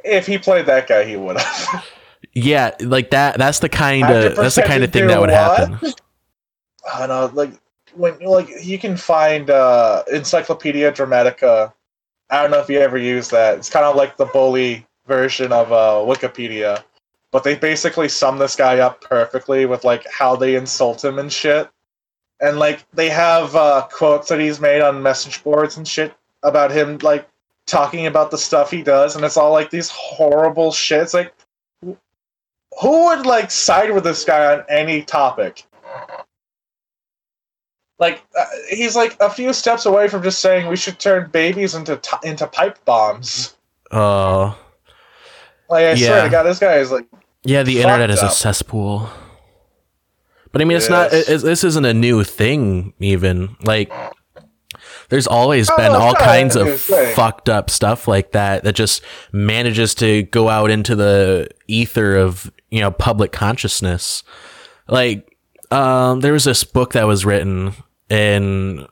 If 0.03 0.27
he 0.27 0.37
played 0.37 0.65
that 0.65 0.87
guy, 0.87 1.05
he 1.05 1.15
would 1.15 1.39
have. 1.39 1.85
Yeah, 2.33 2.75
like 2.81 3.11
that. 3.11 3.37
That's 3.37 3.59
the 3.59 3.69
kind 3.69 4.03
of 4.03 4.35
that's 4.35 4.55
the 4.55 4.63
kind 4.63 4.83
of 4.83 4.91
thing 4.91 5.07
that 5.07 5.19
would 5.21 5.29
what? 5.29 5.59
happen. 5.59 5.93
I 6.93 7.07
know, 7.07 7.31
like 7.33 7.53
when 7.95 8.19
like 8.19 8.49
you 8.61 8.77
can 8.77 8.97
find 8.97 9.49
uh 9.49 10.03
Encyclopedia 10.11 10.91
Dramatica. 10.91 11.71
I 12.29 12.41
don't 12.41 12.51
know 12.51 12.59
if 12.59 12.69
you 12.69 12.79
ever 12.79 12.97
use 12.97 13.29
that. 13.29 13.57
It's 13.57 13.69
kind 13.69 13.85
of 13.85 13.95
like 13.95 14.17
the 14.17 14.25
bully 14.25 14.85
version 15.09 15.51
of 15.51 15.73
uh 15.73 16.05
Wikipedia. 16.07 16.81
But 17.31 17.43
they 17.43 17.55
basically 17.55 18.07
sum 18.07 18.37
this 18.37 18.55
guy 18.55 18.79
up 18.79 19.01
perfectly 19.01 19.65
with 19.65 19.83
like 19.83 20.07
how 20.09 20.37
they 20.37 20.55
insult 20.55 21.03
him 21.03 21.19
and 21.19 21.31
shit. 21.31 21.69
And 22.39 22.57
like 22.57 22.85
they 22.93 23.09
have 23.09 23.53
uh 23.57 23.87
quotes 23.91 24.29
that 24.29 24.39
he's 24.39 24.61
made 24.61 24.81
on 24.81 25.03
message 25.03 25.43
boards 25.43 25.75
and 25.75 25.85
shit 25.85 26.13
about 26.43 26.71
him 26.71 26.97
like 26.99 27.27
talking 27.67 28.07
about 28.07 28.31
the 28.31 28.37
stuff 28.37 28.71
he 28.71 28.81
does 28.81 29.15
and 29.15 29.25
it's 29.25 29.35
all 29.35 29.51
like 29.51 29.69
these 29.69 29.89
horrible 29.89 30.71
shit. 30.71 31.01
It's 31.01 31.13
like 31.13 31.33
who 32.79 33.05
would 33.07 33.25
like 33.25 33.51
side 33.51 33.91
with 33.93 34.05
this 34.05 34.23
guy 34.23 34.53
on 34.53 34.63
any 34.69 35.01
topic? 35.01 35.65
Like 37.99 38.23
uh, 38.37 38.45
he's 38.69 38.95
like 38.95 39.17
a 39.19 39.29
few 39.29 39.51
steps 39.51 39.85
away 39.85 40.07
from 40.07 40.23
just 40.23 40.39
saying 40.39 40.67
we 40.67 40.77
should 40.77 40.99
turn 40.99 41.29
babies 41.29 41.75
into 41.75 41.97
t- 41.97 42.17
into 42.23 42.47
pipe 42.47 42.83
bombs. 42.85 43.57
Oh, 43.91 44.57
Like 45.69 45.85
I 45.85 45.95
swear 45.95 46.17
Yeah. 46.17 46.23
to 46.23 46.29
God, 46.29 46.43
this 46.43 46.59
guy 46.59 46.75
is 46.77 46.91
like 46.91 47.05
yeah. 47.43 47.63
The 47.63 47.77
internet 47.81 48.09
is 48.09 48.21
a 48.21 48.29
cesspool. 48.29 49.09
But 50.51 50.61
I 50.61 50.65
mean, 50.65 50.77
it's 50.77 50.89
not. 50.89 51.11
Yes. 51.11 51.29
It, 51.29 51.41
this 51.41 51.63
isn't 51.63 51.85
a 51.85 51.93
new 51.93 52.23
thing. 52.23 52.93
Even 52.99 53.55
like, 53.63 53.91
there's 55.09 55.27
always 55.27 55.69
Oh, 55.69 55.77
been 55.77 55.91
all 55.91 56.15
kinds 56.15 56.55
of 56.55 56.81
thing. 56.81 57.15
fucked 57.15 57.49
up 57.49 57.69
stuff 57.69 58.07
like 58.07 58.31
that 58.31 58.63
that 58.63 58.73
just 58.73 59.03
manages 59.31 59.93
to 59.95 60.23
go 60.23 60.49
out 60.49 60.71
into 60.71 60.95
the 60.95 61.49
ether 61.67 62.15
of 62.15 62.51
you 62.71 62.81
know 62.81 62.89
public 62.91 63.31
consciousness. 63.31 64.23
Like, 64.87 65.37
um, 65.69 66.21
there 66.21 66.33
was 66.33 66.45
this 66.45 66.63
book 66.63 66.93
that 66.93 67.05
was 67.05 67.25
written 67.25 67.73
in 68.09 68.87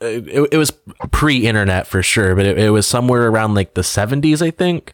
it, 0.00 0.48
it 0.52 0.56
was 0.58 0.72
pre-internet 1.12 1.86
for 1.86 2.02
sure, 2.02 2.34
but 2.34 2.44
it, 2.46 2.58
it 2.58 2.70
was 2.70 2.86
somewhere 2.86 3.28
around 3.28 3.54
like 3.54 3.74
the 3.74 3.80
70s, 3.82 4.42
I 4.42 4.50
think. 4.50 4.92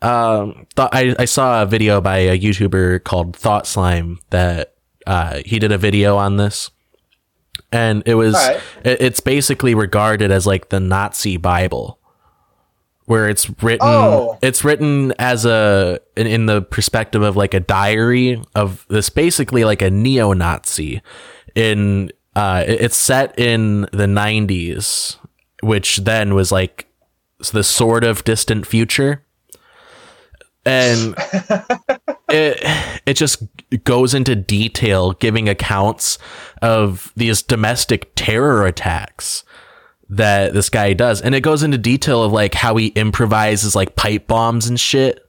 Um, 0.00 0.66
thought 0.76 0.90
I, 0.94 1.14
I 1.18 1.24
saw 1.24 1.62
a 1.62 1.66
video 1.66 2.00
by 2.00 2.18
a 2.18 2.38
YouTuber 2.38 3.02
called 3.04 3.34
Thought 3.36 3.66
Slime 3.66 4.18
that 4.30 4.74
uh, 5.06 5.40
he 5.44 5.58
did 5.58 5.72
a 5.72 5.78
video 5.78 6.16
on 6.16 6.36
this, 6.36 6.70
and 7.72 8.02
it 8.06 8.14
was 8.14 8.34
Alright. 8.34 8.60
it, 8.84 9.00
it's 9.00 9.20
basically 9.20 9.74
regarded 9.74 10.30
as 10.30 10.46
like 10.46 10.68
the 10.68 10.78
Nazi 10.80 11.36
Bible, 11.36 11.98
where 13.06 13.28
it's 13.28 13.50
written 13.62 13.88
Oh. 13.88 14.38
it's 14.42 14.64
written 14.64 15.12
as 15.18 15.44
a 15.44 15.98
in, 16.16 16.26
in 16.26 16.46
the 16.46 16.62
perspective 16.62 17.22
of 17.22 17.36
like 17.36 17.54
a 17.54 17.60
diary 17.60 18.40
of 18.54 18.86
this 18.88 19.08
basically 19.10 19.64
like 19.64 19.82
a 19.82 19.90
neo-Nazi 19.90 21.00
in 21.54 22.12
uh 22.36 22.62
it's 22.68 22.96
set 22.96 23.36
in 23.38 23.82
the 23.92 24.06
90s 24.06 25.16
which 25.62 25.96
then 25.98 26.34
was 26.34 26.52
like 26.52 26.86
the 27.52 27.64
sort 27.64 28.04
of 28.04 28.22
distant 28.24 28.66
future 28.66 29.24
and 30.68 31.14
it 32.28 33.00
it 33.06 33.14
just 33.14 33.42
goes 33.84 34.14
into 34.14 34.36
detail 34.36 35.12
giving 35.12 35.48
accounts 35.48 36.18
of 36.62 37.12
these 37.16 37.42
domestic 37.42 38.12
terror 38.14 38.66
attacks 38.66 39.44
that 40.10 40.54
this 40.54 40.70
guy 40.70 40.92
does. 40.94 41.20
And 41.20 41.34
it 41.34 41.40
goes 41.40 41.62
into 41.62 41.78
detail 41.78 42.22
of 42.22 42.32
like 42.32 42.54
how 42.54 42.76
he 42.76 42.88
improvises 42.88 43.76
like 43.76 43.96
pipe 43.96 44.26
bombs 44.26 44.66
and 44.66 44.78
shit. 44.78 45.20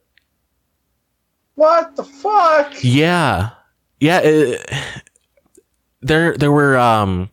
What 1.55 1.95
the 1.95 2.03
fuck? 2.03 2.73
yeah. 2.83 3.51
Yeah 3.99 4.19
it, 4.23 4.69
there 6.01 6.35
there 6.37 6.51
were 6.51 6.77
um 6.77 7.29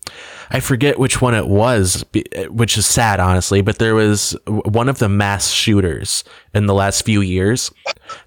i 0.51 0.59
forget 0.59 0.99
which 0.99 1.23
one 1.23 1.35
it 1.35 1.47
was 1.47 2.05
which 2.49 2.77
is 2.77 2.85
sad 2.85 3.21
honestly 3.21 3.61
but 3.63 3.79
there 3.79 3.95
was 3.95 4.37
one 4.47 4.89
of 4.89 4.99
the 4.99 5.09
mass 5.09 5.51
shooters 5.51 6.25
in 6.53 6.67
the 6.67 6.75
last 6.75 7.05
few 7.05 7.21
years 7.21 7.71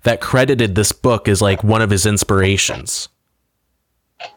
that 0.04 0.22
credited 0.22 0.76
this 0.76 0.92
book 0.94 1.28
as 1.28 1.42
like 1.42 1.62
one 1.64 1.82
of 1.82 1.90
his 1.90 2.06
inspirations 2.06 3.10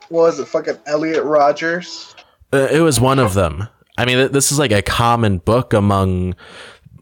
What 0.09 0.23
was 0.23 0.41
it 0.41 0.49
fucking 0.49 0.79
Elliot 0.87 1.25
Rogers? 1.25 2.15
Uh, 2.53 2.69
it 2.71 2.81
was 2.81 3.01
one 3.01 3.19
of 3.19 3.35
them. 3.35 3.67
I 3.97 4.05
mean, 4.05 4.17
th- 4.17 4.31
this 4.33 4.53
is 4.53 4.59
like 4.59 4.71
a 4.73 4.83
common 4.83 5.38
book 5.38 5.73
among 5.73 6.35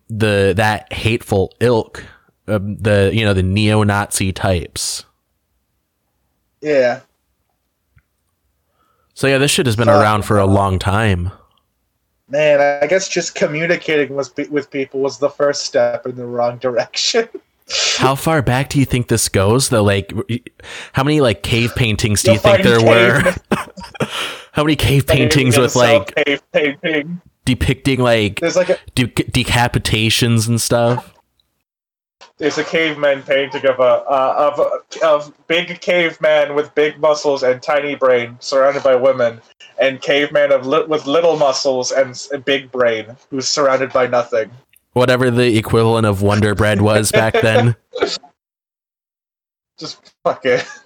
the 0.09 0.55
that 0.57 0.93
hateful 0.93 1.53
ilk, 1.61 2.05
the 2.47 3.11
you 3.13 3.25
know 3.25 3.35
the 3.35 3.43
neo-Nazi 3.43 4.33
types. 4.33 5.05
Yeah. 6.61 7.01
So 9.21 9.27
yeah, 9.27 9.37
this 9.37 9.51
shit 9.51 9.67
has 9.67 9.77
been 9.77 9.85
Fuck. 9.85 10.01
around 10.01 10.25
for 10.25 10.39
a 10.39 10.45
uh, 10.45 10.47
long 10.47 10.79
time. 10.79 11.31
Man, 12.31 12.59
I 12.83 12.87
guess 12.87 13.07
just 13.07 13.35
communicating 13.35 14.17
with 14.17 14.35
with 14.49 14.71
people 14.71 15.01
was 15.01 15.19
the 15.19 15.29
first 15.29 15.67
step 15.67 16.07
in 16.07 16.17
the 16.17 16.25
wrong 16.25 16.57
direction. 16.57 17.29
How 17.99 18.15
far 18.15 18.41
back 18.41 18.71
do 18.71 18.79
you 18.79 18.87
think 18.87 19.09
this 19.09 19.29
goes? 19.29 19.69
Though, 19.69 19.83
like, 19.83 20.11
how 20.95 21.05
many 21.05 21.21
like 21.21 21.43
cave 21.43 21.75
paintings 21.77 22.23
do 22.23 22.33
you 22.33 22.39
think 22.39 22.63
there 22.63 22.83
were? 22.83 23.35
how 24.53 24.65
many 24.65 24.75
cave 24.75 25.07
paintings 25.07 25.59
with 25.59 25.77
like 25.77 26.15
cave 26.15 26.43
painting. 26.53 27.21
depicting 27.45 28.01
like 28.01 28.41
There's 28.41 28.57
like 28.57 28.71
a 28.71 28.79
de- 28.95 29.07
decapitations 29.07 30.49
and 30.49 30.59
stuff? 30.59 31.13
There's 32.41 32.59
a 32.59 32.65
caveman 32.65 33.23
painting 33.23 33.67
of 33.67 33.79
a 33.79 33.83
uh, 33.83 34.53
of 34.57 35.03
of 35.03 35.47
big 35.47 35.81
caveman 35.81 36.55
with 36.55 36.75
big 36.75 36.99
muscles 36.99 37.43
and 37.43 37.63
tiny 37.63 37.95
brain 37.95 38.37
surrounded 38.41 38.83
by 38.83 38.97
women, 38.97 39.41
and 39.79 40.01
caveman 40.01 40.51
of 40.51 40.67
li- 40.67 40.85
with 40.87 41.07
little 41.07 41.37
muscles 41.37 41.93
and 41.93 42.19
big 42.47 42.73
brain 42.73 43.15
who's 43.29 43.47
surrounded 43.47 43.93
by 43.93 44.07
nothing. 44.07 44.51
Whatever 44.95 45.31
the 45.31 45.57
equivalent 45.57 46.07
of 46.07 46.23
Wonder 46.23 46.55
Bread 46.55 46.81
was 46.81 47.13
back 47.13 47.35
then. 47.43 47.77
Just 49.79 50.13
fuck 50.25 50.45
it. 50.45 50.67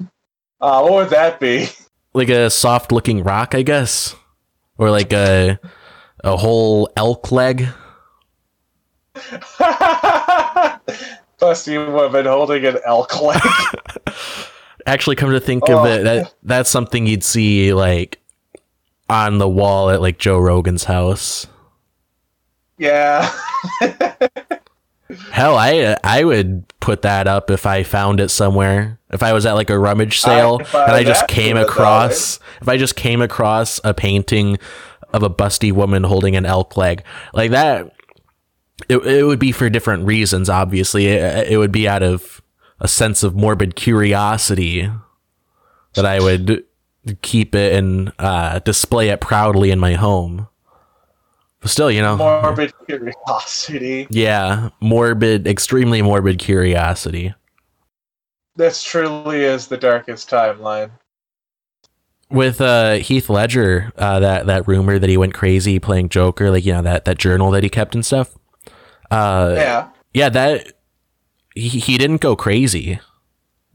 Uh, 0.60 0.80
what 0.80 0.92
would 0.92 1.10
that 1.10 1.38
be? 1.40 1.66
like 2.14 2.30
a 2.30 2.48
soft 2.48 2.90
looking 2.90 3.22
rock, 3.22 3.54
I 3.54 3.60
guess, 3.60 4.16
or 4.78 4.90
like 4.90 5.12
a 5.12 5.58
a 6.22 6.36
whole 6.38 6.88
elk 6.96 7.30
leg. 7.30 7.68
Busty 11.44 11.92
woman 11.92 12.24
holding 12.26 12.64
an 12.64 12.78
elk 12.86 13.20
leg. 13.20 13.40
Actually, 14.86 15.16
come 15.16 15.30
to 15.30 15.40
think 15.40 15.64
of 15.68 15.80
Oh. 15.80 15.84
it, 15.84 16.02
that 16.04 16.34
that's 16.42 16.70
something 16.70 17.06
you'd 17.06 17.24
see 17.24 17.72
like 17.74 18.18
on 19.10 19.38
the 19.38 19.48
wall 19.48 19.90
at 19.90 20.00
like 20.00 20.18
Joe 20.18 20.38
Rogan's 20.38 20.84
house. 20.84 21.46
yeah. 22.78 23.30
Hell, 25.30 25.56
I 25.56 25.96
I 26.02 26.24
would 26.24 26.64
put 26.80 27.02
that 27.02 27.26
up 27.28 27.50
if 27.50 27.66
I 27.66 27.82
found 27.82 28.20
it 28.20 28.30
somewhere. 28.30 28.98
If 29.12 29.22
I 29.22 29.32
was 29.34 29.44
at 29.46 29.52
like 29.52 29.68
a 29.70 29.78
rummage 29.78 30.18
sale 30.20 30.60
I'd 30.60 30.74
and 30.74 30.92
I 30.92 31.04
just 31.04 31.28
came 31.28 31.56
across, 31.58 32.40
if 32.62 32.68
I 32.68 32.78
just 32.78 32.96
came 32.96 33.20
across 33.20 33.80
a 33.84 33.92
painting 33.94 34.58
of 35.12 35.22
a 35.22 35.30
busty 35.30 35.72
woman 35.72 36.02
holding 36.04 36.34
an 36.36 36.46
elk 36.46 36.76
leg 36.76 37.04
like 37.34 37.52
that, 37.52 37.93
it 38.88 38.98
it 38.98 39.24
would 39.24 39.38
be 39.38 39.52
for 39.52 39.70
different 39.70 40.06
reasons. 40.06 40.48
Obviously, 40.48 41.06
it, 41.06 41.52
it 41.52 41.56
would 41.58 41.72
be 41.72 41.88
out 41.88 42.02
of 42.02 42.42
a 42.80 42.88
sense 42.88 43.22
of 43.22 43.34
morbid 43.34 43.76
curiosity 43.76 44.90
that 45.94 46.04
I 46.04 46.20
would 46.20 46.64
keep 47.22 47.54
it 47.54 47.74
and 47.74 48.12
uh, 48.18 48.58
display 48.60 49.08
it 49.08 49.20
proudly 49.20 49.70
in 49.70 49.78
my 49.78 49.94
home. 49.94 50.48
But 51.60 51.70
still, 51.70 51.90
you 51.90 52.02
know, 52.02 52.16
Morbid 52.16 52.72
curiosity. 52.86 54.06
yeah, 54.10 54.68
morbid, 54.80 55.46
extremely 55.46 56.02
morbid 56.02 56.38
curiosity. 56.38 57.32
This 58.56 58.82
truly 58.82 59.42
is 59.42 59.68
the 59.68 59.78
darkest 59.78 60.28
timeline. 60.28 60.90
With 62.30 62.60
uh, 62.60 62.94
Heath 62.94 63.30
Ledger, 63.30 63.92
uh, 63.96 64.20
that 64.20 64.46
that 64.46 64.68
rumor 64.68 64.98
that 64.98 65.08
he 65.08 65.16
went 65.16 65.32
crazy 65.34 65.78
playing 65.78 66.08
Joker, 66.10 66.50
like 66.50 66.66
you 66.66 66.72
know 66.72 66.82
that 66.82 67.04
that 67.06 67.18
journal 67.18 67.50
that 67.52 67.62
he 67.62 67.70
kept 67.70 67.94
and 67.94 68.04
stuff. 68.04 68.36
Uh, 69.14 69.54
Yeah. 69.56 69.88
yeah, 70.12 70.28
that 70.28 70.72
he, 71.54 71.68
he 71.68 71.98
didn't 71.98 72.20
go 72.20 72.34
crazy. 72.36 72.98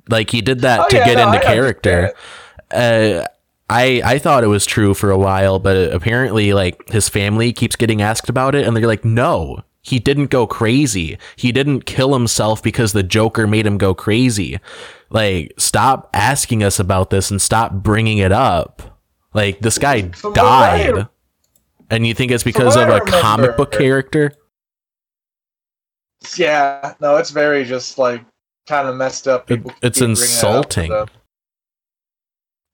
Like 0.10 0.30
he 0.32 0.42
did 0.42 0.62
that 0.62 0.80
Oh, 0.82 0.88
to 0.90 0.98
yeah, 0.98 1.06
get 1.06 1.18
no, 1.18 1.28
into 1.32 1.40
I 1.40 1.54
character. 1.54 2.14
Uh, 2.72 3.26
I 3.70 4.02
I 4.04 4.18
thought 4.18 4.44
it 4.44 4.48
was 4.48 4.66
true 4.66 4.94
for 4.96 5.12
a 5.12 5.18
while, 5.18 5.60
but 5.60 5.94
apparently, 5.94 6.54
like 6.54 6.90
his 6.90 7.08
family 7.10 7.54
keeps 7.54 7.76
getting 7.76 8.02
asked 8.02 8.28
about 8.30 8.56
it, 8.56 8.66
and 8.66 8.76
they're 8.76 8.88
like, 8.88 9.06
"No, 9.06 9.62
he 9.82 10.00
didn't 10.00 10.28
go 10.32 10.48
crazy. 10.48 11.18
He 11.36 11.52
didn't 11.52 11.86
kill 11.86 12.14
himself 12.14 12.64
because 12.64 12.94
the 12.94 13.04
Joker 13.04 13.46
made 13.46 13.68
him 13.68 13.78
go 13.78 13.94
crazy. 13.94 14.60
Like, 15.12 15.54
stop 15.58 16.10
asking 16.14 16.64
us 16.64 16.80
about 16.80 17.12
this 17.12 17.30
and 17.32 17.40
stop 17.42 17.72
bringing 17.74 18.18
it 18.18 18.32
up. 18.32 19.00
Like, 19.34 19.60
this 19.60 19.78
guy 19.78 20.10
So 20.16 20.34
died. 20.34 21.08
And 21.92 22.06
you 22.06 22.14
think 22.16 22.32
it's 22.32 22.44
because 22.44 22.76
what 22.76 22.90
of 22.90 22.94
I 22.94 22.98
a 22.98 23.02
comic 23.22 23.58
book 23.58 23.72
character? 23.72 24.34
Yeah, 26.36 26.94
no, 27.00 27.16
it's 27.18 27.32
very 27.32 27.64
just 27.66 27.98
like 27.98 28.24
kind 28.68 28.88
of 28.88 28.96
messed 28.96 29.28
up. 29.28 29.50
It- 29.50 29.58
People 29.58 29.74
it's 29.82 30.00
it 30.00 30.04
up 30.04 30.10
insulting. 30.10 30.92
them. 30.92 31.08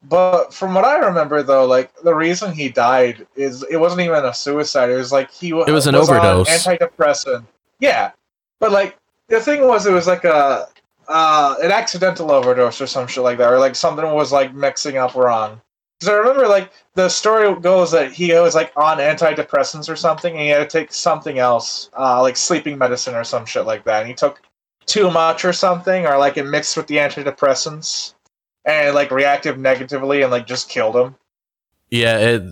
But 0.08 0.54
from 0.54 0.76
what 0.76 0.86
I 0.86 0.98
remember, 1.00 1.42
though, 1.42 1.66
like 1.66 1.92
the 2.04 2.14
reason 2.14 2.52
he 2.52 2.70
died 2.70 3.26
is 3.36 3.64
it 3.72 3.78
wasn't 3.78 4.02
even 4.02 4.24
a 4.24 4.34
suicide. 4.34 4.90
It 4.92 4.98
was 4.98 5.12
like 5.12 5.32
he 5.32 5.50
It 5.50 5.72
was 5.72 5.88
an 5.88 5.96
on 5.96 6.02
overdose. 6.02 6.48
antidepressant. 6.50 7.44
Yeah, 7.80 8.12
but 8.60 8.72
like 8.72 8.98
the 9.30 9.40
thing 9.40 9.66
was, 9.68 9.88
it 9.88 9.94
was 9.94 10.06
like 10.06 10.24
a 10.24 10.68
uh, 11.08 11.56
an 11.64 11.72
accidental 11.72 12.32
overdose 12.32 12.82
or 12.82 12.88
some 12.88 13.08
shit 13.08 13.24
like 13.24 13.38
that, 13.40 13.52
or 13.52 13.58
like 13.60 13.76
something 13.76 14.06
was 14.14 14.32
like 14.32 14.54
mixing 14.54 14.98
up 14.98 15.16
wrong. 15.16 15.60
Because 16.00 16.14
I 16.14 16.18
remember, 16.18 16.48
like 16.48 16.72
the 16.96 17.08
story 17.10 17.54
goes 17.62 17.92
that 17.92 18.12
he 18.12 18.34
was 18.34 18.54
like 18.56 18.72
on 18.76 18.98
antidepressants 18.98 19.90
or 19.90 19.96
something, 19.96 20.34
and 20.34 20.42
he 20.42 20.50
had 20.50 20.70
to 20.70 20.80
take 20.80 20.92
something 20.92 21.40
else, 21.40 21.90
uh, 21.98 22.22
like 22.22 22.36
sleeping 22.38 22.78
medicine 22.78 23.16
or 23.16 23.24
some 23.24 23.46
shit 23.46 23.66
like 23.66 23.86
that, 23.86 24.00
and 24.02 24.08
he 24.10 24.14
took 24.14 24.42
too 24.86 25.10
much 25.10 25.46
or 25.46 25.54
something, 25.54 26.06
or 26.06 26.18
like 26.18 26.38
it 26.38 26.44
mixed 26.46 26.76
with 26.78 26.88
the 26.88 26.98
antidepressants, 26.98 28.14
and 28.66 28.94
like 28.94 29.10
reacted 29.12 29.58
negatively 29.58 30.22
and 30.22 30.32
like 30.32 30.46
just 30.48 30.68
killed 30.70 30.96
him. 30.96 31.16
Yeah, 31.92 32.18
it, 32.18 32.44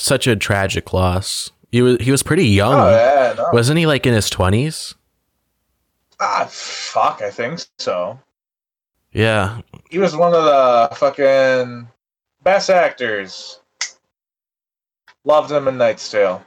such 0.00 0.26
a 0.26 0.36
tragic 0.36 0.92
loss. 0.92 1.50
He 1.72 1.82
was 1.82 1.98
he 2.00 2.10
was 2.12 2.22
pretty 2.22 2.46
young, 2.46 2.74
Oh 2.74 2.90
yeah, 2.90 3.34
no. 3.36 3.48
wasn't 3.52 3.78
he? 3.78 3.86
Like 3.86 4.06
in 4.06 4.14
his 4.14 4.30
twenties. 4.30 4.94
ah, 6.20 6.46
fuck, 6.50 7.22
I 7.22 7.30
think 7.30 7.60
so. 7.78 8.20
Yeah, 9.12 9.62
He 9.90 9.98
was 9.98 10.14
one 10.14 10.34
of 10.34 10.44
the 10.44 10.94
fucking 10.94 11.88
best 12.48 12.70
actors. 12.70 13.60
Loved 15.24 15.50
him 15.52 15.68
in 15.68 15.76
Knight's 15.76 16.10
Tale. 16.10 16.42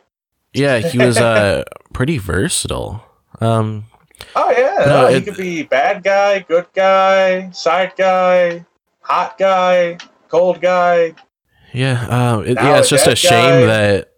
yeah, 0.54 0.80
he 0.80 0.98
was 0.98 1.18
uh 1.20 1.64
pretty 1.94 2.18
versatile. 2.18 3.04
Um, 3.40 3.86
Oh 4.36 4.50
yeah, 4.52 4.86
No, 4.86 5.02
no, 5.04 5.08
he 5.10 5.16
it- 5.18 5.26
could 5.26 5.38
be 5.38 5.62
bad 5.64 6.04
guy, 6.04 6.40
good 6.40 6.66
guy, 6.76 7.50
side 7.52 7.94
guy, 7.98 8.66
hot 9.02 9.38
guy, 9.38 9.98
cold 10.30 10.60
guy. 10.62 11.14
yeah, 11.74 12.06
uh, 12.10 12.40
it, 12.40 12.56
yeah. 12.56 12.80
It's 12.80 12.90
just 12.90 13.06
a 13.08 13.16
shame 13.16 13.62
guy- 13.62 13.66
that 13.68 14.14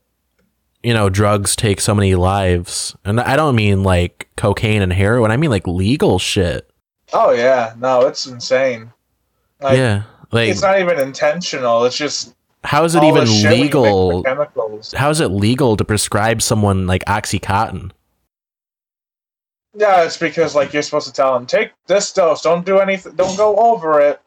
you 0.83 0.93
know 0.93 1.09
drugs 1.09 1.55
take 1.57 1.81
so 1.81 1.93
many 1.93 2.15
lives, 2.15 2.95
and 3.03 3.19
I 3.19 3.35
don't 3.35 3.55
mean 3.55 3.83
like 3.83 4.29
cocaine 4.37 4.81
and 4.81 4.93
heroin. 4.93 5.31
I 5.31 5.37
mean 5.37 5.49
like 5.49 5.67
legal 5.67 6.17
shit. 6.19 6.69
Oh 7.11 7.31
yeah, 7.31 7.73
no, 7.77 8.01
it's 8.07 8.25
insane. 8.25 8.91
Like, 9.61 9.77
yeah, 9.77 10.03
like 10.33 10.49
it's 10.49 10.61
not 10.61 10.79
even 10.79 10.99
intentional. 10.99 11.85
It's 11.85 11.97
just 11.97 12.33
how 12.63 12.83
is 12.85 12.95
it 12.95 13.03
even 13.03 13.25
the 13.25 13.31
shit 13.31 13.51
we 13.51 13.61
mix 13.63 13.75
legal? 13.75 14.23
chemicals. 14.23 14.93
How 14.93 15.09
is 15.09 15.19
it 15.19 15.27
legal 15.29 15.75
to 15.77 15.83
prescribe 15.85 16.41
someone 16.41 16.87
like 16.87 17.03
OxyContin? 17.05 17.91
Yeah, 19.75 20.03
it's 20.03 20.17
because 20.17 20.53
like 20.55 20.71
you're 20.73 20.83
supposed 20.83 21.07
to 21.07 21.13
tell 21.13 21.33
them 21.33 21.45
take 21.45 21.71
this 21.87 22.11
dose. 22.13 22.41
Don't 22.41 22.65
do 22.65 22.79
anything. 22.79 23.15
Don't 23.15 23.35
go 23.37 23.55
over 23.57 23.99
it. 23.99 24.21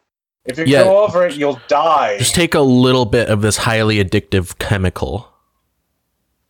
If 0.45 0.57
you 0.57 0.65
Yeah. 0.65 0.83
go 0.83 1.03
over 1.03 1.25
it, 1.25 1.35
you'll 1.35 1.59
die. 1.67 2.17
Just 2.17 2.35
take 2.35 2.53
a 2.53 2.59
little 2.61 3.05
bit 3.05 3.29
of 3.29 3.41
this 3.41 3.57
highly 3.57 4.03
addictive 4.03 4.57
chemical. 4.59 5.29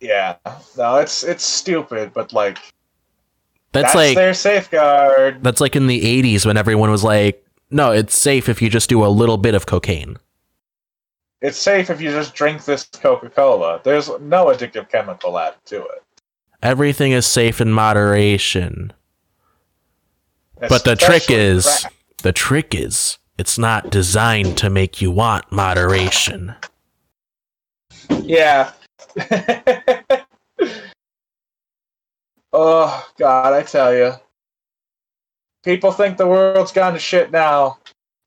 yeah, 0.00 0.36
no, 0.76 0.96
it's 0.98 1.24
it's 1.24 1.44
stupid, 1.44 2.12
but 2.14 2.32
like 2.32 2.58
That's, 3.72 3.86
that's, 3.92 3.94
like 3.96 4.16
their 4.16 4.34
safeguard. 4.34 5.42
that's 5.42 5.60
like 5.60 5.74
in 5.74 5.86
the 5.88 6.00
80s 6.22 6.46
when 6.46 6.56
everyone 6.56 6.90
was 6.90 7.02
like, 7.02 7.44
"No, 7.70 7.92
it's 7.92 8.18
safe 8.18 8.48
if 8.48 8.62
you 8.62 8.68
just 8.68 8.88
do 8.88 9.04
a 9.04 9.08
little 9.08 9.36
bit 9.36 9.54
of 9.54 9.66
cocaine." 9.66 10.16
It's 11.40 11.58
safe 11.58 11.88
if 11.88 12.00
you 12.00 12.10
just 12.10 12.34
drink 12.34 12.64
this 12.64 12.84
Coca 12.84 13.30
Cola. 13.30 13.80
There's 13.84 14.08
no 14.20 14.46
addictive 14.46 14.88
chemical 14.88 15.38
added 15.38 15.60
to 15.66 15.82
it. 15.82 16.02
Everything 16.62 17.12
is 17.12 17.26
safe 17.26 17.60
in 17.60 17.70
moderation. 17.70 18.92
But 20.58 20.82
the 20.84 20.96
trick 20.96 21.30
is 21.30 21.64
crack. 21.64 21.92
the 22.22 22.32
trick 22.32 22.74
is 22.74 23.18
it's 23.38 23.56
not 23.56 23.90
designed 23.90 24.58
to 24.58 24.68
make 24.68 25.00
you 25.00 25.12
want 25.12 25.52
moderation. 25.52 26.56
yeah. 28.22 28.72
oh 32.52 33.08
God, 33.16 33.52
I 33.54 33.62
tell 33.62 33.94
you, 33.94 34.14
people 35.64 35.92
think 35.92 36.16
the 36.16 36.26
world's 36.26 36.72
gone 36.72 36.92
to 36.94 36.98
shit 36.98 37.30
now. 37.30 37.78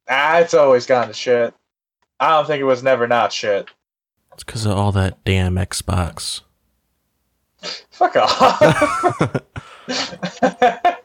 Ah, 0.10 0.39
it's 0.39 0.54
always 0.54 0.86
gone 0.86 1.08
to 1.08 1.13
shit. 1.13 1.54
I 2.20 2.30
don't 2.30 2.46
think 2.48 2.62
it 2.62 2.65
was 2.65 2.84
never 2.84 3.08
not 3.08 3.34
shit. 3.34 3.67
It's 4.34 4.44
because 4.44 4.65
of 4.65 4.78
all 4.78 4.91
that 4.94 5.24
damn 5.24 5.56
Xbox. 5.56 6.41
Fuck 7.89 8.15
off. 8.15 9.41